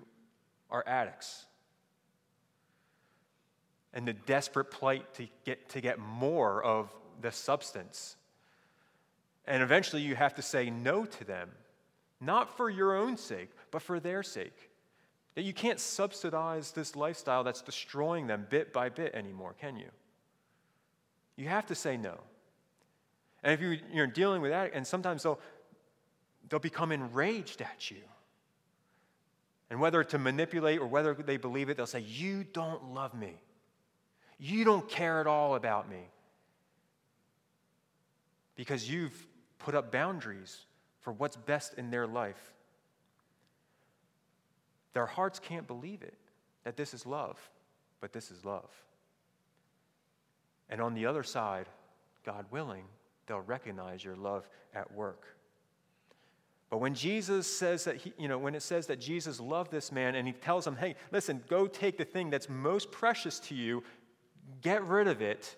are 0.69 0.84
addicts, 0.88 1.45
and 3.93 4.08
the 4.08 4.13
desperate 4.13 4.71
plight 4.71 5.13
to 5.15 5.27
get, 5.45 5.69
to 5.69 5.82
get 5.82 5.99
more 5.99 6.63
of 6.63 6.91
the 7.21 7.32
substance, 7.32 8.15
and 9.45 9.62
eventually 9.62 10.01
you 10.01 10.15
have 10.15 10.36
to 10.36 10.41
say 10.41 10.69
no 10.69 11.06
to 11.06 11.23
them, 11.23 11.49
not 12.21 12.56
for 12.56 12.69
your 12.69 12.95
own 12.95 13.17
sake, 13.17 13.49
but 13.71 13.82
for 13.82 13.99
their 13.99 14.23
sake. 14.23 14.69
That 15.36 15.41
you 15.43 15.53
can't 15.53 15.79
subsidize 15.79 16.71
this 16.71 16.95
lifestyle 16.95 17.43
that's 17.43 17.62
destroying 17.62 18.27
them 18.27 18.47
bit 18.49 18.71
by 18.71 18.89
bit 18.89 19.13
anymore, 19.15 19.56
can 19.60 19.75
you? 19.77 19.89
You 21.36 21.47
have 21.47 21.65
to 21.67 21.75
say 21.75 21.97
no. 21.97 22.19
And 23.43 23.51
if 23.51 23.62
you, 23.62 23.79
you're 23.91 24.08
dealing 24.08 24.41
with 24.41 24.51
that, 24.51 24.71
and 24.73 24.86
sometimes 24.86 25.23
they'll, 25.23 25.39
they'll 26.49 26.60
become 26.60 26.91
enraged 26.91 27.62
at 27.62 27.91
you. 27.91 27.97
And 29.69 29.79
whether 29.79 30.03
to 30.03 30.19
manipulate 30.19 30.79
or 30.79 30.86
whether 30.86 31.13
they 31.13 31.38
believe 31.38 31.69
it, 31.69 31.77
they'll 31.77 31.88
say, 31.88 32.01
You 32.01 32.43
don't 32.43 32.93
love 32.93 33.13
me. 33.13 33.34
You 34.38 34.63
don't 34.63 34.88
care 34.88 35.19
at 35.19 35.27
all 35.27 35.56
about 35.56 35.89
me. 35.89 36.10
Because 38.56 38.89
you've 38.89 39.27
put 39.63 39.76
up 39.76 39.91
boundaries 39.91 40.65
for 40.99 41.13
what's 41.13 41.38
best 41.38 41.73
in 41.76 41.89
their 41.89 42.06
life. 42.06 42.54
Their 44.93 45.06
hearts 45.06 45.39
can't 45.39 45.65
believe 45.65 46.02
it, 46.02 46.17
that 46.65 46.78
this 46.78 46.93
is 46.93 47.06
love, 47.06 47.39
but 48.02 48.13
this 48.13 48.30
is 48.30 48.43
love. 48.45 48.69
And 50.69 50.82
on 50.82 50.93
the 50.93 51.06
other 51.06 51.23
side, 51.23 51.67
God 52.26 52.45
willing, 52.52 52.84
they'll 53.26 53.39
recognize 53.39 54.04
your 54.04 54.15
love 54.15 54.47
at 54.73 54.93
work. 54.93 55.26
But 56.69 56.80
when 56.80 56.93
Jesus 56.93 57.45
says 57.47 57.84
that, 57.86 57.97
he, 57.97 58.13
you 58.17 58.28
know, 58.28 58.38
when 58.38 58.56
it 58.56 58.63
says 58.63 58.88
that 58.88 58.99
Jesus 58.99 59.39
loved 59.39 59.71
this 59.71 59.91
man 59.91 60.15
and 60.15 60.28
he 60.28 60.34
tells 60.34 60.65
him, 60.65 60.76
hey, 60.76 60.95
listen, 61.12 61.43
go 61.47 61.67
take 61.67 61.97
the 61.97 62.06
thing 62.06 62.30
that's 62.30 62.49
most 62.49 62.91
precious 62.91 63.39
to 63.41 63.56
you, 63.56 63.84
get 64.62 64.84
rid 64.84 65.08
of 65.08 65.21
it. 65.21 65.56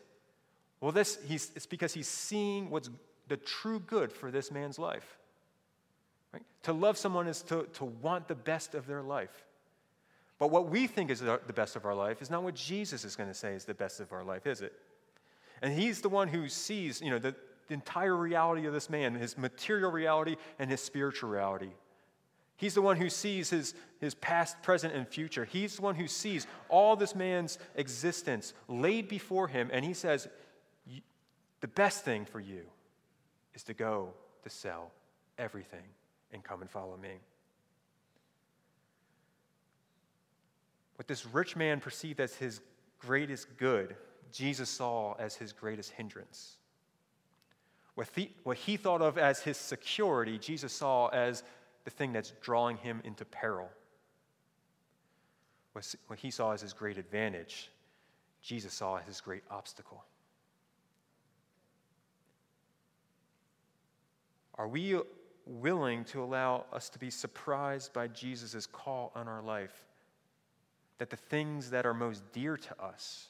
Well, 0.82 0.92
this, 0.92 1.18
he's, 1.26 1.52
it's 1.56 1.66
because 1.66 1.94
he's 1.94 2.08
seeing 2.08 2.70
what's 2.70 2.90
the 3.28 3.38
true 3.38 3.80
good 3.80 4.12
for 4.12 4.32
this 4.32 4.52
man's 4.52 4.78
life. 4.78 5.18
Right? 6.34 6.44
To 6.64 6.74
love 6.74 6.98
someone 6.98 7.28
is 7.28 7.42
to, 7.44 7.64
to 7.74 7.86
want 7.86 8.28
the 8.28 8.36
best 8.36 8.76
of 8.76 8.88
their 8.88 9.02
life. 9.02 9.46
But 10.38 10.52
what 10.52 10.70
we 10.70 10.88
think 10.88 11.10
is 11.10 11.22
the 11.22 11.40
best 11.56 11.76
of 11.76 11.86
our 11.86 11.96
life 11.96 12.22
is 12.22 12.30
not 12.30 12.44
what 12.44 12.56
Jesus 12.56 13.06
is 13.06 13.16
going 13.16 13.30
to 13.30 13.36
say 13.36 13.54
is 13.54 13.64
the 13.64 13.74
best 13.74 14.00
of 14.00 14.12
our 14.12 14.24
life, 14.24 14.46
is 14.46 14.62
it? 14.62 14.74
And 15.62 15.74
he's 15.74 16.02
the 16.02 16.10
one 16.10 16.28
who 16.28 16.50
sees, 16.50 17.02
you 17.02 17.10
know, 17.10 17.20
the, 17.20 17.34
the 17.68 17.74
entire 17.74 18.16
reality 18.16 18.66
of 18.66 18.74
this 18.74 18.90
man, 18.90 19.16
his 19.16 19.38
material 19.38 19.92
reality 19.92 20.36
and 20.60 20.70
his 20.70 20.82
spiritual 20.82 21.30
reality. 21.30 21.70
He's 22.58 22.74
the 22.74 22.82
one 22.82 22.98
who 22.98 23.10
sees 23.10 23.50
his, 23.50 23.74
his 24.00 24.16
past, 24.16 24.62
present, 24.62 24.94
and 24.94 25.08
future. 25.08 25.46
He's 25.46 25.78
the 25.78 25.82
one 25.82 25.96
who 25.96 26.08
sees 26.08 26.48
all 26.70 26.96
this 26.96 27.16
man's 27.16 27.58
existence 27.76 28.54
laid 28.68 29.08
before 29.08 29.48
him, 29.48 29.70
and 29.74 29.84
he 29.84 29.94
says, 29.94 30.28
The 31.62 31.68
best 31.68 32.06
thing 32.06 32.26
for 32.26 32.40
you 32.40 32.64
is 33.56 33.64
to 33.64 33.74
go 33.74 34.10
to 34.44 34.50
sell 34.50 34.92
everything 35.38 35.86
and 36.32 36.44
come 36.44 36.62
and 36.62 36.70
follow 36.70 36.98
me. 36.98 37.14
What 40.98 41.08
this 41.08 41.26
rich 41.26 41.56
man 41.56 41.80
perceived 41.80 42.20
as 42.20 42.36
his 42.36 42.62
greatest 43.00 43.58
good, 43.58 43.96
Jesus 44.32 44.70
saw 44.70 45.14
as 45.14 45.36
his 45.36 45.52
greatest 45.52 45.92
hindrance. 45.92 46.58
What, 47.96 48.14
the, 48.14 48.30
what 48.44 48.58
he 48.58 48.78
thought 48.78 49.02
of 49.02 49.18
as 49.18 49.40
his 49.40 49.58
security, 49.58 50.38
Jesus 50.38 50.74
saw 50.74 51.08
as 51.08 51.44
the 51.86 51.90
thing 51.90 52.14
that's 52.14 52.34
drawing 52.42 52.78
him 52.78 53.02
into 53.04 53.26
peril. 53.26 53.70
What 55.74 56.20
he 56.20 56.32
saw 56.32 56.52
as 56.52 56.62
his 56.62 56.74
great 56.74 56.98
advantage, 56.98 57.70
Jesus 58.42 58.74
saw 58.74 58.98
as 58.98 59.06
his 59.06 59.22
great 59.22 59.44
obstacle. 59.52 60.04
Are 64.58 64.68
we 64.68 64.98
willing 65.46 66.06
to 66.06 66.24
allow 66.24 66.66
us 66.72 66.90
to 66.90 67.00
be 67.00 67.10
surprised 67.10 67.94
by 67.94 68.08
Jesus' 68.08 68.66
call 68.66 69.12
on 69.16 69.28
our 69.28 69.42
life? 69.42 69.86
That 70.98 71.10
the 71.10 71.18
things 71.18 71.70
that 71.72 71.86
are 71.86 71.94
most 71.94 72.24
dear 72.32 72.56
to 72.56 72.82
us, 72.82 73.28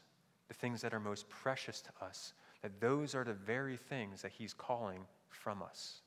the 0.47 0.53
things 0.53 0.81
that 0.81 0.93
are 0.93 0.99
most 0.99 1.27
precious 1.29 1.81
to 1.81 2.05
us, 2.05 2.33
that 2.61 2.79
those 2.79 3.15
are 3.15 3.23
the 3.23 3.33
very 3.33 3.77
things 3.77 4.21
that 4.21 4.31
He's 4.31 4.53
calling 4.53 5.05
from 5.29 5.63
us. 5.63 6.01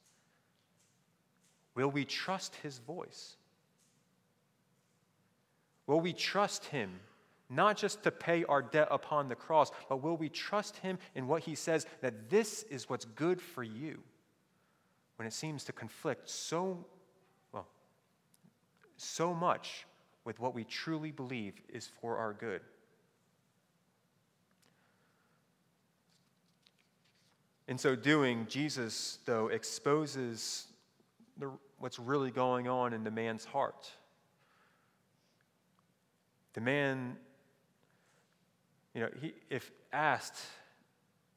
Will 1.75 1.91
we 1.91 2.05
trust 2.05 2.55
His 2.57 2.79
voice? 2.79 3.37
Will 5.87 6.01
we 6.01 6.13
trust 6.13 6.67
Him 6.67 7.01
not 7.51 7.77
just 7.77 8.03
to 8.03 8.11
pay 8.11 8.45
our 8.45 8.61
debt 8.61 8.89
upon 8.91 9.29
the 9.29 9.35
cross, 9.35 9.71
but 9.89 10.03
will 10.03 10.17
we 10.17 10.29
trust 10.29 10.77
Him 10.77 10.99
in 11.15 11.27
what 11.27 11.43
He 11.43 11.55
says 11.55 11.87
that 12.03 12.31
this 12.31 12.63
is 12.65 12.89
what's 12.89 13.05
good 13.05 13.41
for 13.41 13.65
you 13.65 13.99
when 15.19 15.27
it 15.27 15.33
seems 15.33 15.65
to 15.65 15.73
conflict 15.73 16.31
so, 16.31 16.87
well, 17.53 17.67
so 18.97 19.35
much 19.35 19.85
with 20.25 20.39
what 20.39 20.55
we 20.55 20.63
truly 20.63 21.11
believe 21.11 21.55
is 21.69 21.91
for 22.01 22.17
our 22.17 22.33
good? 22.33 22.61
In 27.67 27.79
so 27.79 27.97
doing, 27.97 28.47
Jesus, 28.49 29.19
though, 29.27 29.49
exposes 29.49 30.69
the, 31.37 31.51
what's 31.79 31.99
really 31.99 32.31
going 32.31 32.69
on 32.69 32.93
in 32.93 33.03
the 33.03 33.11
man's 33.11 33.45
heart. 33.45 33.91
The 36.55 36.61
man, 36.61 37.17
you 38.95 39.01
know, 39.01 39.09
he, 39.21 39.35
if 39.51 39.73
asked, 39.93 40.37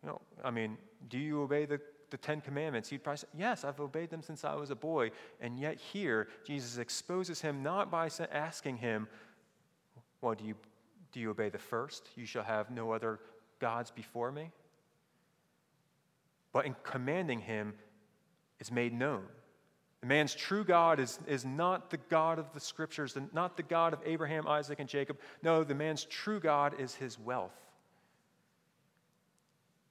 you 0.04 0.10
know, 0.10 0.22
I 0.44 0.52
mean, 0.52 0.78
do 1.10 1.18
you 1.18 1.42
obey 1.42 1.66
the, 1.66 1.82
the 2.12 2.18
Ten 2.18 2.42
Commandments? 2.42 2.90
He'd 2.90 3.04
probably 3.04 3.18
say, 3.18 3.28
Yes, 3.36 3.64
I've 3.64 3.80
obeyed 3.80 4.12
them 4.12 4.22
since 4.22 4.46
I 4.46 4.54
was 4.54 4.70
a 4.70 4.76
boy. 4.76 5.12
And 5.40 5.60
yet 5.60 5.80
here, 5.80 6.28
Jesus 6.46 6.78
exposes 6.78 7.42
him 7.42 7.64
not 7.64 7.90
by 7.90 8.10
asking 8.32 8.78
him, 8.78 9.08
Well, 10.22 10.36
do 10.36 10.46
you, 10.46 10.56
do 11.12 11.20
you 11.20 11.32
obey 11.32 11.50
the 11.50 11.58
first? 11.58 12.10
You 12.16 12.26
shall 12.26 12.44
have 12.44 12.70
no 12.70 12.92
other 12.92 13.20
gods 13.60 13.90
before 13.90 14.32
me 14.32 14.52
but 16.52 16.66
in 16.66 16.76
commanding 16.84 17.40
him, 17.40 17.74
it's 18.60 18.72
made 18.72 18.94
known. 18.94 19.24
The 20.02 20.08
man's 20.08 20.34
true 20.34 20.64
God 20.64 21.00
is, 21.00 21.20
is 21.28 21.46
not 21.46 21.90
the 21.90 21.98
God 21.98 22.40
of 22.40 22.52
the 22.54 22.60
scriptures, 22.60 23.16
not 23.34 23.56
the 23.56 23.64
God 23.64 23.94
of 23.94 24.00
Abraham, 24.06 24.48
Isaac, 24.48 24.80
and 24.80 24.90
Jacob. 24.90 25.20
No, 25.44 25.64
the 25.64 25.76
man's 25.76 26.06
true 26.06 26.40
God 26.40 26.80
is 26.80 26.96
his 26.96 27.20
wealth. 27.20 27.56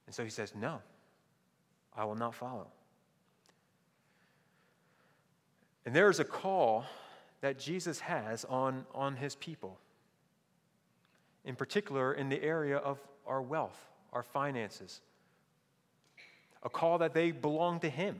And 0.05 0.13
so 0.13 0.23
he 0.23 0.29
says, 0.29 0.53
No, 0.53 0.81
I 1.95 2.05
will 2.05 2.15
not 2.15 2.35
follow. 2.35 2.67
And 5.85 5.95
there 5.95 6.09
is 6.09 6.19
a 6.19 6.25
call 6.25 6.85
that 7.41 7.57
Jesus 7.57 7.99
has 8.01 8.45
on, 8.45 8.85
on 8.93 9.15
his 9.15 9.35
people, 9.35 9.79
in 11.43 11.55
particular 11.55 12.13
in 12.13 12.29
the 12.29 12.41
area 12.41 12.77
of 12.77 12.99
our 13.25 13.41
wealth, 13.41 13.77
our 14.13 14.23
finances 14.23 15.01
a 16.63 16.69
call 16.69 16.99
that 16.99 17.13
they 17.13 17.31
belong 17.31 17.79
to 17.79 17.89
Him 17.89 18.19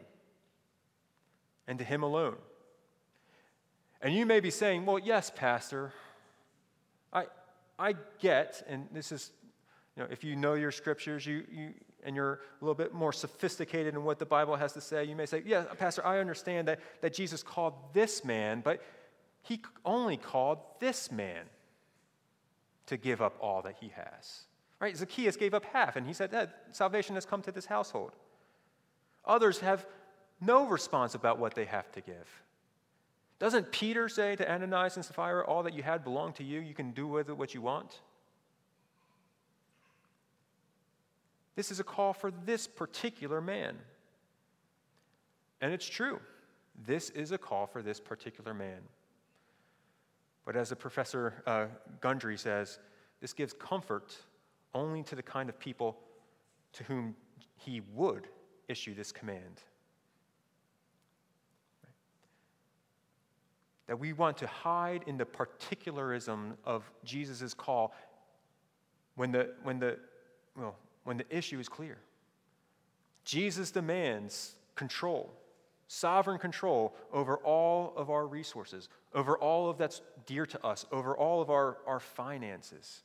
and 1.68 1.78
to 1.80 1.86
Him 1.86 2.04
alone. 2.04 2.38
And 4.02 4.14
you 4.14 4.26
may 4.26 4.40
be 4.40 4.50
saying, 4.50 4.86
well, 4.86 4.98
yes, 4.98 5.32
Pastor, 5.34 5.94
I, 7.14 7.26
I 7.78 7.96
get, 8.20 8.64
and 8.68 8.88
this 8.92 9.12
is, 9.12 9.32
you 9.96 10.04
know, 10.04 10.10
if 10.12 10.24
you 10.24 10.36
know 10.36 10.56
your 10.56 10.72
scriptures, 10.72 11.26
you, 11.26 11.44
you, 11.52 11.74
and 12.04 12.16
you're 12.16 12.34
a 12.34 12.66
little 12.66 12.76
bit 12.76 12.94
more 12.94 13.14
sophisticated 13.14 13.94
in 13.94 14.04
what 14.04 14.20
the 14.20 14.26
Bible 14.26 14.56
has 14.56 14.74
to 14.74 14.82
say, 14.82 15.04
you 15.04 15.16
may 15.16 15.26
say, 15.26 15.44
yeah, 15.46 15.64
Pastor, 15.78 16.06
I 16.06 16.20
understand 16.20 16.68
that, 16.68 16.80
that 17.02 17.14
Jesus 17.14 17.44
called 17.44 17.74
this 17.94 18.26
man, 18.26 18.62
but 18.64 18.82
he 19.44 19.62
only 19.86 20.18
called 20.18 20.60
this 20.80 21.12
man 21.12 21.46
to 22.88 22.98
give 22.98 23.22
up 23.22 23.38
all 23.40 23.62
that 23.64 23.76
he 23.80 23.90
has. 23.90 24.42
Right? 24.80 24.96
Zacchaeus 24.98 25.36
gave 25.36 25.54
up 25.54 25.66
half, 25.66 25.96
and 25.96 26.08
he 26.08 26.14
said 26.14 26.32
that 26.32 26.66
salvation 26.72 27.16
has 27.16 27.26
come 27.26 27.42
to 27.44 27.52
this 27.52 27.66
household. 27.66 28.12
Others 29.26 29.60
have 29.60 29.86
no 30.42 30.66
response 30.66 31.14
about 31.14 31.38
what 31.38 31.54
they 31.54 31.66
have 31.66 31.92
to 31.92 32.02
give. 32.02 32.42
Doesn't 33.40 33.72
Peter 33.72 34.10
say 34.10 34.36
to 34.36 34.52
Ananias 34.52 34.96
and 34.96 35.06
Sapphira, 35.06 35.46
All 35.46 35.64
that 35.64 35.74
you 35.74 35.84
had 35.84 36.04
belonged 36.04 36.36
to 36.36 36.44
you, 36.44 36.60
you 36.60 36.74
can 36.74 36.92
do 36.92 37.08
with 37.08 37.30
it 37.30 37.38
what 37.38 37.54
you 37.54 37.62
want? 37.62 38.02
This 41.56 41.72
is 41.72 41.80
a 41.80 41.84
call 41.84 42.14
for 42.14 42.32
this 42.32 42.68
particular 42.68 43.42
man. 43.42 43.78
And 45.60 45.74
it's 45.74 45.88
true. 45.88 46.20
This 46.86 47.10
is 47.12 47.32
a 47.32 47.38
call 47.38 47.68
for 47.68 47.82
this 47.82 48.00
particular 48.00 48.54
man. 48.54 48.80
But 50.46 50.56
as 50.56 50.70
the 50.70 50.76
professor 50.76 51.44
uh, 51.46 51.66
Gundry 52.00 52.38
says, 52.38 52.80
this 53.20 53.34
gives 53.34 53.54
comfort 53.54 54.16
only 54.74 55.04
to 55.04 55.16
the 55.16 55.22
kind 55.22 55.50
of 55.50 55.60
people 55.60 55.98
to 56.74 56.84
whom 56.86 57.16
he 57.58 57.82
would 57.94 58.28
issue 58.68 58.96
this 58.96 59.12
command. 59.12 59.62
That 63.88 64.00
we 64.00 64.14
want 64.14 64.38
to 64.38 64.48
hide 64.48 65.04
in 65.06 65.18
the 65.18 65.26
particularism 65.26 66.58
of 66.66 66.90
Jesus' 67.04 67.54
call 67.54 67.94
when 69.16 69.34
the, 69.34 69.54
when, 69.64 69.80
the, 69.80 70.00
well, 70.56 70.76
when 71.04 71.18
the 71.18 71.26
issue 71.30 71.60
is 71.60 71.70
clear. 71.70 71.98
Jesus 73.24 73.72
demands 73.72 74.56
control, 74.76 75.32
sovereign 75.88 76.40
control 76.40 76.96
over 77.12 77.38
all 77.38 77.94
of 77.96 78.10
our 78.10 78.26
resources, 78.26 78.90
over 79.14 79.38
all 79.38 79.70
of 79.70 79.78
that's 79.78 80.02
dear 80.26 80.46
to 80.46 80.66
us, 80.66 80.86
over 80.92 81.16
all 81.16 81.42
of 81.42 81.50
our, 81.50 81.78
our 81.86 82.00
finances. 82.00 83.02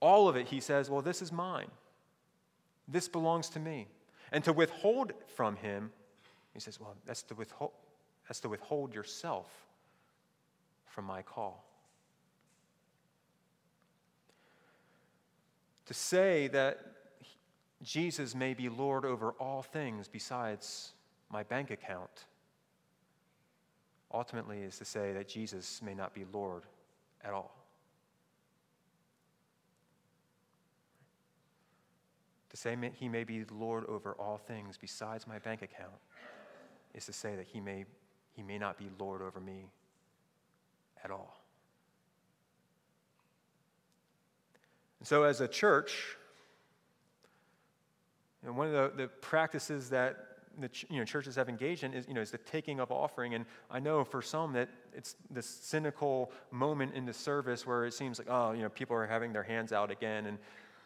All 0.00 0.28
of 0.28 0.36
it, 0.36 0.48
he 0.48 0.60
says, 0.60 0.88
well, 0.88 1.02
this 1.02 1.20
is 1.20 1.30
mine. 1.30 1.70
This 2.88 3.08
belongs 3.08 3.48
to 3.50 3.60
me. 3.60 3.86
And 4.32 4.42
to 4.44 4.52
withhold 4.52 5.12
from 5.36 5.56
him, 5.56 5.90
he 6.52 6.60
says, 6.60 6.80
Well, 6.80 6.96
that's 7.06 7.22
to 7.24 7.34
withhold, 7.34 7.72
that's 8.28 8.40
to 8.40 8.48
withhold 8.48 8.94
yourself 8.94 9.48
from 10.86 11.04
my 11.04 11.22
call. 11.22 11.64
To 15.90 15.94
say 15.94 16.46
that 16.46 16.78
Jesus 17.82 18.32
may 18.32 18.54
be 18.54 18.68
Lord 18.68 19.04
over 19.04 19.32
all 19.40 19.60
things 19.60 20.06
besides 20.06 20.92
my 21.28 21.42
bank 21.42 21.72
account 21.72 22.26
ultimately 24.14 24.58
is 24.58 24.78
to 24.78 24.84
say 24.84 25.12
that 25.14 25.26
Jesus 25.26 25.82
may 25.82 25.92
not 25.92 26.14
be 26.14 26.24
Lord 26.32 26.62
at 27.24 27.32
all. 27.32 27.52
To 32.50 32.56
say 32.56 32.76
he 32.94 33.08
may 33.08 33.24
be 33.24 33.44
Lord 33.50 33.84
over 33.86 34.12
all 34.12 34.38
things 34.38 34.78
besides 34.80 35.26
my 35.26 35.40
bank 35.40 35.60
account 35.60 35.90
is 36.94 37.04
to 37.06 37.12
say 37.12 37.34
that 37.34 37.48
he 37.48 37.58
may, 37.58 37.84
he 38.32 38.44
may 38.44 38.58
not 38.58 38.78
be 38.78 38.88
Lord 38.96 39.22
over 39.22 39.40
me 39.40 39.72
at 41.02 41.10
all. 41.10 41.39
And 45.00 45.08
so, 45.08 45.24
as 45.24 45.40
a 45.40 45.48
church, 45.48 46.16
you 48.42 48.48
know, 48.48 48.54
one 48.54 48.68
of 48.68 48.72
the, 48.72 49.02
the 49.02 49.08
practices 49.08 49.90
that 49.90 50.30
the 50.58 50.70
you 50.88 50.98
know, 50.98 51.04
churches 51.04 51.36
have 51.36 51.48
engaged 51.48 51.84
in 51.84 51.94
is, 51.94 52.06
you 52.06 52.14
know, 52.14 52.20
is 52.20 52.30
the 52.30 52.38
taking 52.38 52.80
of 52.80 52.90
offering. 52.90 53.34
And 53.34 53.44
I 53.70 53.80
know 53.80 54.04
for 54.04 54.22
some 54.22 54.52
that 54.54 54.68
it's 54.94 55.16
this 55.30 55.46
cynical 55.46 56.30
moment 56.50 56.94
in 56.94 57.06
the 57.06 57.12
service 57.12 57.66
where 57.66 57.86
it 57.86 57.94
seems 57.94 58.18
like, 58.18 58.28
oh, 58.30 58.52
you 58.52 58.62
know, 58.62 58.68
people 58.68 58.96
are 58.96 59.06
having 59.06 59.32
their 59.32 59.42
hands 59.42 59.72
out 59.72 59.90
again. 59.90 60.26
And, 60.26 60.38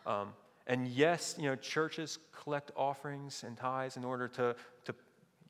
um, 0.07 0.29
and 0.67 0.89
yes, 0.89 1.35
you 1.39 1.45
know, 1.45 1.57
churches 1.57 2.19
collect 2.33 2.73
offerings 2.77 3.45
and 3.45 3.57
tithes 3.57 3.97
in 3.97 4.05
order 4.05 4.29
to, 4.29 4.55
to 4.85 4.95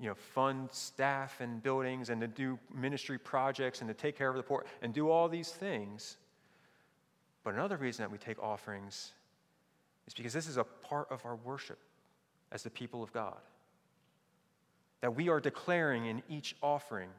you 0.01 0.09
know, 0.09 0.15
fund 0.15 0.69
staff 0.73 1.41
and 1.41 1.63
buildings 1.63 2.11
and 2.11 2.21
to 2.21 2.27
do 2.27 2.59
ministry 2.75 3.19
projects 3.19 3.81
and 3.81 3.89
to 3.89 3.95
take 3.95 4.17
care 4.17 4.29
of 4.29 4.37
the 4.37 4.43
poor 4.43 4.65
and 4.83 4.93
do 4.93 5.11
all 5.11 5.29
these 5.29 5.51
things. 5.51 6.17
But 7.45 7.55
another 7.55 7.77
reason 7.77 8.03
that 8.03 8.11
we 8.11 8.19
take 8.19 8.43
offerings 8.43 9.13
is 10.07 10.15
because 10.15 10.33
this 10.33 10.49
is 10.49 10.57
a 10.57 10.65
part 10.65 11.09
of 11.11 11.25
our 11.25 11.37
worship 11.37 11.79
as 12.51 12.63
the 12.63 12.71
people 12.71 13.03
of 13.03 13.13
God. 13.13 13.37
That 15.03 15.15
we 15.15 15.29
are 15.29 15.41
declaring 15.41 16.07
in 16.07 16.23
each 16.29 16.57
offering, 16.63 17.11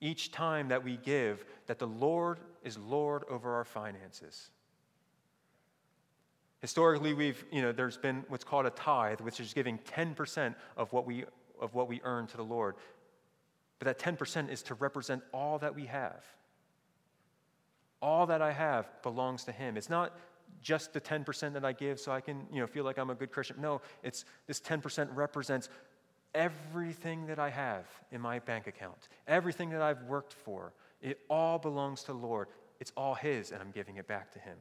each 0.00 0.32
time 0.32 0.68
that 0.68 0.82
we 0.82 0.96
give, 0.96 1.44
that 1.66 1.78
the 1.78 1.86
Lord 1.86 2.38
is 2.64 2.78
Lord 2.78 3.24
over 3.28 3.54
our 3.54 3.64
finances. 3.64 4.48
Historically, 6.60 7.14
we've, 7.14 7.44
you 7.50 7.62
know, 7.62 7.72
there's 7.72 7.96
been 7.96 8.24
what's 8.28 8.44
called 8.44 8.66
a 8.66 8.70
tithe, 8.70 9.20
which 9.20 9.40
is 9.40 9.52
giving 9.52 9.78
10% 9.78 10.54
of 10.76 10.92
what 10.92 11.06
we, 11.06 11.24
of 11.60 11.74
what 11.74 11.88
we 11.88 12.00
earn 12.04 12.26
to 12.28 12.36
the 12.36 12.44
Lord. 12.44 12.76
But 13.78 13.98
that 13.98 14.18
10% 14.18 14.50
is 14.50 14.62
to 14.64 14.74
represent 14.74 15.22
all 15.32 15.58
that 15.58 15.74
we 15.74 15.86
have. 15.86 16.22
All 18.02 18.26
that 18.26 18.40
I 18.40 18.52
have 18.52 18.90
belongs 19.02 19.44
to 19.44 19.52
Him. 19.52 19.76
It's 19.76 19.90
not 19.90 20.16
just 20.62 20.92
the 20.92 21.00
10% 21.00 21.52
that 21.52 21.64
I 21.64 21.72
give 21.72 21.98
so 22.00 22.12
I 22.12 22.20
can, 22.20 22.46
you 22.52 22.60
know, 22.60 22.66
feel 22.66 22.84
like 22.84 22.98
I'm 22.98 23.10
a 23.10 23.14
good 23.14 23.30
Christian. 23.30 23.56
No, 23.60 23.80
it's 24.02 24.24
this 24.46 24.60
10% 24.60 25.08
represents 25.14 25.68
everything 26.34 27.26
that 27.26 27.38
I 27.38 27.50
have 27.50 27.86
in 28.12 28.20
my 28.20 28.38
bank 28.38 28.66
account, 28.66 29.08
everything 29.26 29.70
that 29.70 29.82
I've 29.82 30.02
worked 30.04 30.32
for. 30.32 30.72
It 31.02 31.18
all 31.28 31.58
belongs 31.58 32.02
to 32.02 32.12
the 32.12 32.18
Lord. 32.18 32.48
It's 32.78 32.92
all 32.96 33.14
His, 33.14 33.52
and 33.52 33.60
I'm 33.60 33.70
giving 33.70 33.96
it 33.96 34.06
back 34.06 34.30
to 34.32 34.38
Him. 34.38 34.56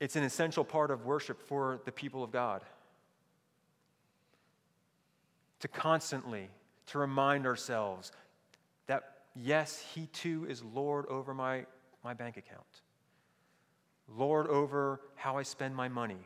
It's 0.00 0.16
an 0.16 0.22
essential 0.22 0.64
part 0.64 0.90
of 0.90 1.06
worship 1.06 1.40
for 1.40 1.80
the 1.84 1.92
people 1.92 2.22
of 2.22 2.30
God. 2.30 2.62
To 5.60 5.68
constantly 5.68 6.48
to 6.86 6.98
remind 6.98 7.46
ourselves 7.46 8.12
yes, 9.42 9.84
he 9.94 10.06
too 10.06 10.46
is 10.48 10.62
Lord 10.62 11.06
over 11.06 11.34
my, 11.34 11.66
my 12.02 12.14
bank 12.14 12.36
account. 12.36 12.64
Lord 14.08 14.46
over 14.48 15.00
how 15.14 15.36
I 15.36 15.42
spend 15.42 15.74
my 15.74 15.88
money. 15.88 16.18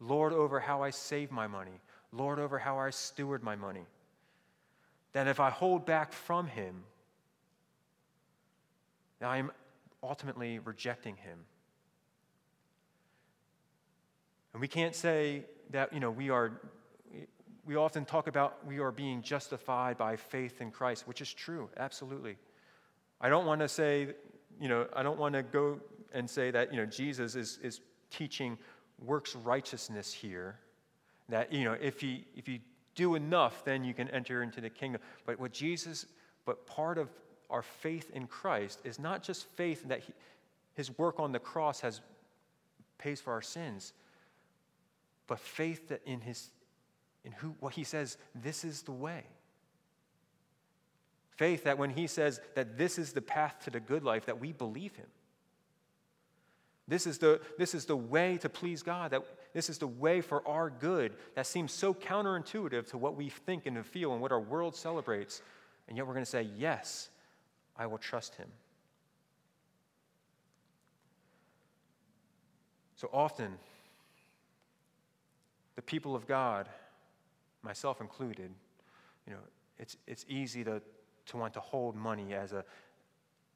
Lord 0.00 0.32
over 0.32 0.60
how 0.60 0.82
I 0.82 0.90
save 0.90 1.30
my 1.30 1.46
money. 1.46 1.80
Lord 2.12 2.38
over 2.38 2.58
how 2.58 2.78
I 2.78 2.90
steward 2.90 3.42
my 3.42 3.56
money. 3.56 3.86
That 5.12 5.26
if 5.26 5.40
I 5.40 5.50
hold 5.50 5.86
back 5.86 6.12
from 6.12 6.46
him, 6.46 6.84
I 9.20 9.38
am 9.38 9.50
ultimately 10.02 10.58
rejecting 10.58 11.16
him. 11.16 11.38
And 14.52 14.60
we 14.60 14.68
can't 14.68 14.94
say 14.94 15.44
that, 15.70 15.92
you 15.92 16.00
know, 16.00 16.10
we 16.10 16.30
are, 16.30 16.60
we 17.64 17.74
often 17.74 18.04
talk 18.04 18.28
about 18.28 18.64
we 18.66 18.78
are 18.78 18.92
being 18.92 19.22
justified 19.22 19.96
by 19.98 20.16
faith 20.16 20.60
in 20.60 20.70
Christ, 20.70 21.08
which 21.08 21.20
is 21.20 21.32
true, 21.32 21.70
absolutely. 21.76 22.36
I 23.20 23.28
don't 23.28 23.46
want 23.46 23.60
to 23.60 23.68
say, 23.68 24.08
you 24.60 24.68
know, 24.68 24.86
I 24.94 25.02
don't 25.02 25.18
want 25.18 25.34
to 25.34 25.42
go 25.42 25.80
and 26.12 26.28
say 26.28 26.50
that, 26.50 26.72
you 26.72 26.78
know, 26.78 26.86
Jesus 26.86 27.34
is, 27.34 27.58
is 27.62 27.80
teaching 28.10 28.58
works 29.04 29.34
righteousness 29.34 30.12
here. 30.12 30.58
That, 31.28 31.52
you 31.52 31.64
know, 31.64 31.72
if 31.72 32.02
you, 32.02 32.18
if 32.36 32.48
you 32.48 32.60
do 32.94 33.14
enough, 33.14 33.64
then 33.64 33.84
you 33.84 33.94
can 33.94 34.08
enter 34.10 34.42
into 34.42 34.60
the 34.60 34.70
kingdom. 34.70 35.00
But 35.26 35.40
what 35.40 35.52
Jesus, 35.52 36.06
but 36.44 36.66
part 36.66 36.98
of 36.98 37.10
our 37.50 37.62
faith 37.62 38.10
in 38.14 38.26
Christ 38.26 38.80
is 38.84 38.98
not 38.98 39.22
just 39.22 39.46
faith 39.46 39.88
that 39.88 40.00
he, 40.00 40.12
his 40.74 40.96
work 40.98 41.20
on 41.20 41.32
the 41.32 41.38
cross 41.38 41.80
has 41.80 42.00
pays 42.98 43.20
for 43.20 43.32
our 43.32 43.42
sins, 43.42 43.92
but 45.26 45.38
faith 45.38 45.88
that 45.88 46.00
in 46.06 46.20
his 46.20 46.50
in 47.24 47.32
who 47.32 47.54
what 47.60 47.72
he 47.72 47.84
says 47.84 48.18
this 48.34 48.64
is 48.64 48.82
the 48.82 48.92
way. 48.92 49.24
Faith 51.36 51.64
that 51.64 51.78
when 51.78 51.90
he 51.90 52.06
says 52.06 52.40
that 52.54 52.78
this 52.78 52.98
is 52.98 53.12
the 53.12 53.22
path 53.22 53.56
to 53.64 53.70
the 53.70 53.80
good 53.80 54.04
life, 54.04 54.26
that 54.26 54.40
we 54.40 54.52
believe 54.52 54.94
him. 54.94 55.06
This 56.86 57.06
is 57.06 57.18
the, 57.18 57.40
this 57.58 57.74
is 57.74 57.86
the 57.86 57.96
way 57.96 58.36
to 58.38 58.48
please 58.48 58.82
God, 58.82 59.10
that 59.12 59.22
this 59.54 59.70
is 59.70 59.78
the 59.78 59.86
way 59.86 60.20
for 60.20 60.46
our 60.46 60.68
good 60.68 61.14
that 61.34 61.46
seems 61.46 61.72
so 61.72 61.94
counterintuitive 61.94 62.88
to 62.90 62.98
what 62.98 63.16
we 63.16 63.30
think 63.30 63.66
and 63.66 63.84
feel 63.86 64.12
and 64.12 64.20
what 64.20 64.32
our 64.32 64.40
world 64.40 64.76
celebrates. 64.76 65.40
And 65.88 65.96
yet 65.96 66.06
we're 66.06 66.12
going 66.12 66.24
to 66.24 66.30
say, 66.30 66.48
Yes, 66.56 67.08
I 67.76 67.86
will 67.86 67.98
trust 67.98 68.34
him. 68.34 68.48
So 72.96 73.08
often, 73.12 73.58
the 75.76 75.82
people 75.82 76.14
of 76.14 76.26
God, 76.26 76.68
myself 77.62 78.00
included, 78.00 78.50
you 79.26 79.32
know, 79.32 79.40
it's, 79.78 79.96
it's 80.06 80.24
easy 80.28 80.64
to, 80.64 80.80
to 81.26 81.36
want 81.36 81.54
to 81.54 81.60
hold 81.60 81.96
money 81.96 82.34
as 82.34 82.52
a, 82.52 82.64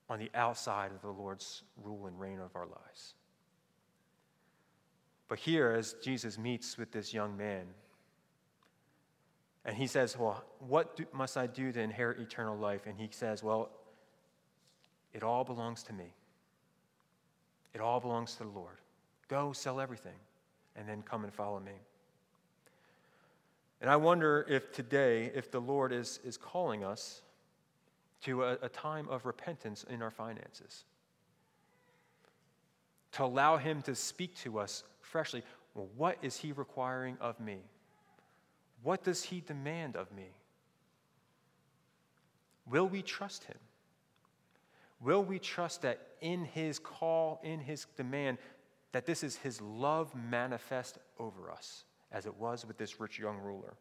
on 0.09 0.19
the 0.19 0.31
outside 0.35 0.91
of 0.93 1.03
the 1.03 1.11
Lord's 1.11 1.63
rule 1.83 2.07
and 2.07 2.19
reign 2.19 2.39
of 2.41 2.55
our 2.55 2.67
lives. 2.67 3.15
But 5.29 5.39
here, 5.39 5.73
as 5.73 5.95
Jesus 6.03 6.39
meets 6.39 6.79
with 6.79 6.91
this 6.91 7.13
young 7.13 7.37
man, 7.37 7.67
and 9.65 9.77
he 9.77 9.87
says, 9.87 10.17
Well, 10.17 10.43
what 10.61 10.97
do, 10.97 11.05
must 11.13 11.37
I 11.37 11.47
do 11.47 11.71
to 11.73 11.81
inherit 11.81 12.19
eternal 12.19 12.57
life? 12.57 12.87
And 12.87 12.99
he 12.99 13.09
says, 13.11 13.43
Well, 13.43 13.69
it 15.13 15.23
all 15.23 15.45
belongs 15.45 15.83
to 15.85 15.93
me. 15.93 16.15
It 17.75 17.81
all 17.83 18.01
belongs 18.01 18.33
to 18.37 18.45
the 18.45 18.49
Lord. 18.49 18.79
Go 19.29 19.53
sell 19.53 19.79
everything 19.79 20.17
and 20.75 20.89
then 20.89 21.03
come 21.03 21.25
and 21.25 21.33
follow 21.33 21.61
me. 21.61 21.73
And 23.81 23.91
I 23.91 23.97
wonder 23.97 24.47
if 24.49 24.73
today, 24.73 25.31
if 25.35 25.51
the 25.51 25.61
Lord 25.61 25.93
is, 25.93 26.19
is 26.25 26.37
calling 26.37 26.83
us 26.83 27.23
to 28.23 28.45
a, 28.45 28.59
a 28.63 28.69
time 28.69 29.09
of 29.09 29.27
repentance 29.27 29.85
in 29.89 30.03
our 30.03 30.11
finances, 30.11 30.85
to 33.13 33.25
allow 33.25 33.57
Him 33.57 33.83
to 33.83 33.95
speak 33.95 34.35
to 34.37 34.59
us 34.59 34.85
freshly. 35.01 35.43
Well, 35.75 35.89
what 35.97 36.19
is 36.23 36.37
He 36.37 36.53
requiring 36.53 37.17
of 37.21 37.39
me? 37.41 37.59
What 38.83 39.05
does 39.05 39.23
He 39.23 39.41
demand 39.41 39.97
of 39.97 40.11
me? 40.13 40.31
Will 42.67 42.89
we 42.89 43.03
trust 43.03 43.45
Him? 43.45 43.59
Will 45.01 45.23
we 45.23 45.39
trust 45.39 45.83
that 45.83 46.01
in 46.21 46.45
His 46.45 46.79
call, 46.79 47.41
in 47.45 47.61
His 47.61 47.87
demand, 47.97 48.39
that 48.93 49.07
this 49.07 49.23
is 49.23 49.37
His 49.37 49.61
love 49.61 50.13
manifest 50.15 50.99
over 51.19 51.51
us? 51.51 51.85
as 52.11 52.27
it 52.27 52.37
was 52.37 52.65
with 52.65 52.79
this 52.79 53.01
rich 53.01 53.19
young 53.19 53.39
ruler? 53.39 53.75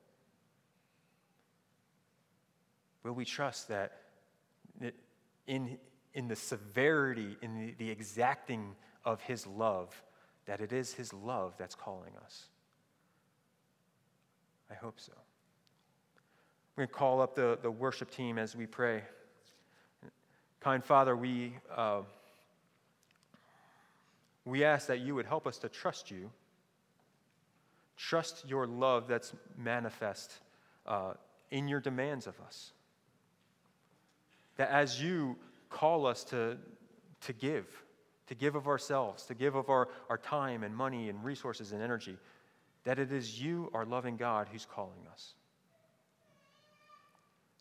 Will 3.04 3.14
we 3.14 3.26
trust 3.26 3.70
that 3.70 4.02
in, 5.48 5.78
in 6.14 6.28
the 6.28 6.36
severity, 6.36 7.38
in 7.42 7.56
the, 7.56 7.74
the 7.78 7.90
exacting 7.90 8.76
of 9.06 9.22
his 9.22 9.48
love, 9.48 10.04
that 10.46 10.62
it 10.62 10.72
is 10.74 10.94
his 10.94 11.14
love 11.14 11.56
that's 11.58 11.76
calling 11.76 12.14
us? 12.24 12.46
I 14.70 14.74
hope 14.74 15.00
so. 15.00 15.14
We're 16.76 16.86
going 16.86 16.90
to 16.90 16.94
call 16.94 17.22
up 17.22 17.36
the, 17.36 17.58
the 17.62 17.72
worship 17.72 18.12
team 18.12 18.38
as 18.38 18.56
we 18.56 18.66
pray. 18.66 19.04
Kind 20.60 20.84
Father, 20.84 21.16
we, 21.16 21.54
uh, 21.76 22.02
we 24.46 24.64
ask 24.64 24.88
that 24.88 25.00
you 25.00 25.16
would 25.16 25.26
help 25.26 25.48
us 25.48 25.58
to 25.60 25.70
trust 25.70 26.12
you 26.12 26.30
Trust 27.98 28.48
your 28.48 28.68
love 28.68 29.08
that's 29.08 29.34
manifest 29.58 30.32
uh, 30.86 31.14
in 31.50 31.68
your 31.68 31.80
demands 31.80 32.28
of 32.28 32.40
us. 32.40 32.72
That 34.58 34.70
as 34.70 35.02
you 35.02 35.38
call 35.70 36.06
us 36.06 36.24
to, 36.26 36.58
to 37.22 37.34
give, 37.34 37.66
to 38.28 38.36
give 38.36 38.56
of 38.56 38.68
ourselves, 38.68 39.24
to 39.26 39.34
give 39.34 39.56
of 39.56 39.70
our, 39.70 39.88
our 40.10 40.18
time 40.18 40.64
and 40.64 40.76
money 40.76 41.10
and 41.10 41.24
resources 41.24 41.72
and 41.72 41.82
energy, 41.82 42.18
that 42.84 43.00
it 43.00 43.12
is 43.12 43.42
you, 43.42 43.70
our 43.74 43.86
loving 43.86 44.18
God, 44.18 44.48
who's 44.52 44.66
calling 44.66 45.08
us. 45.12 45.34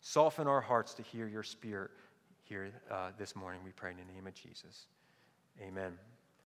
Soften 0.01 0.47
our 0.47 0.61
hearts 0.61 0.93
to 0.95 1.01
hear 1.01 1.27
your 1.27 1.43
spirit 1.43 1.91
here 2.43 2.71
uh, 2.89 3.09
this 3.17 3.35
morning, 3.35 3.59
we 3.65 3.71
pray 3.71 3.91
in 3.91 3.97
the 3.97 4.13
name 4.13 4.25
of 4.25 4.33
Jesus. 4.33 4.85
Amen. 5.61 5.97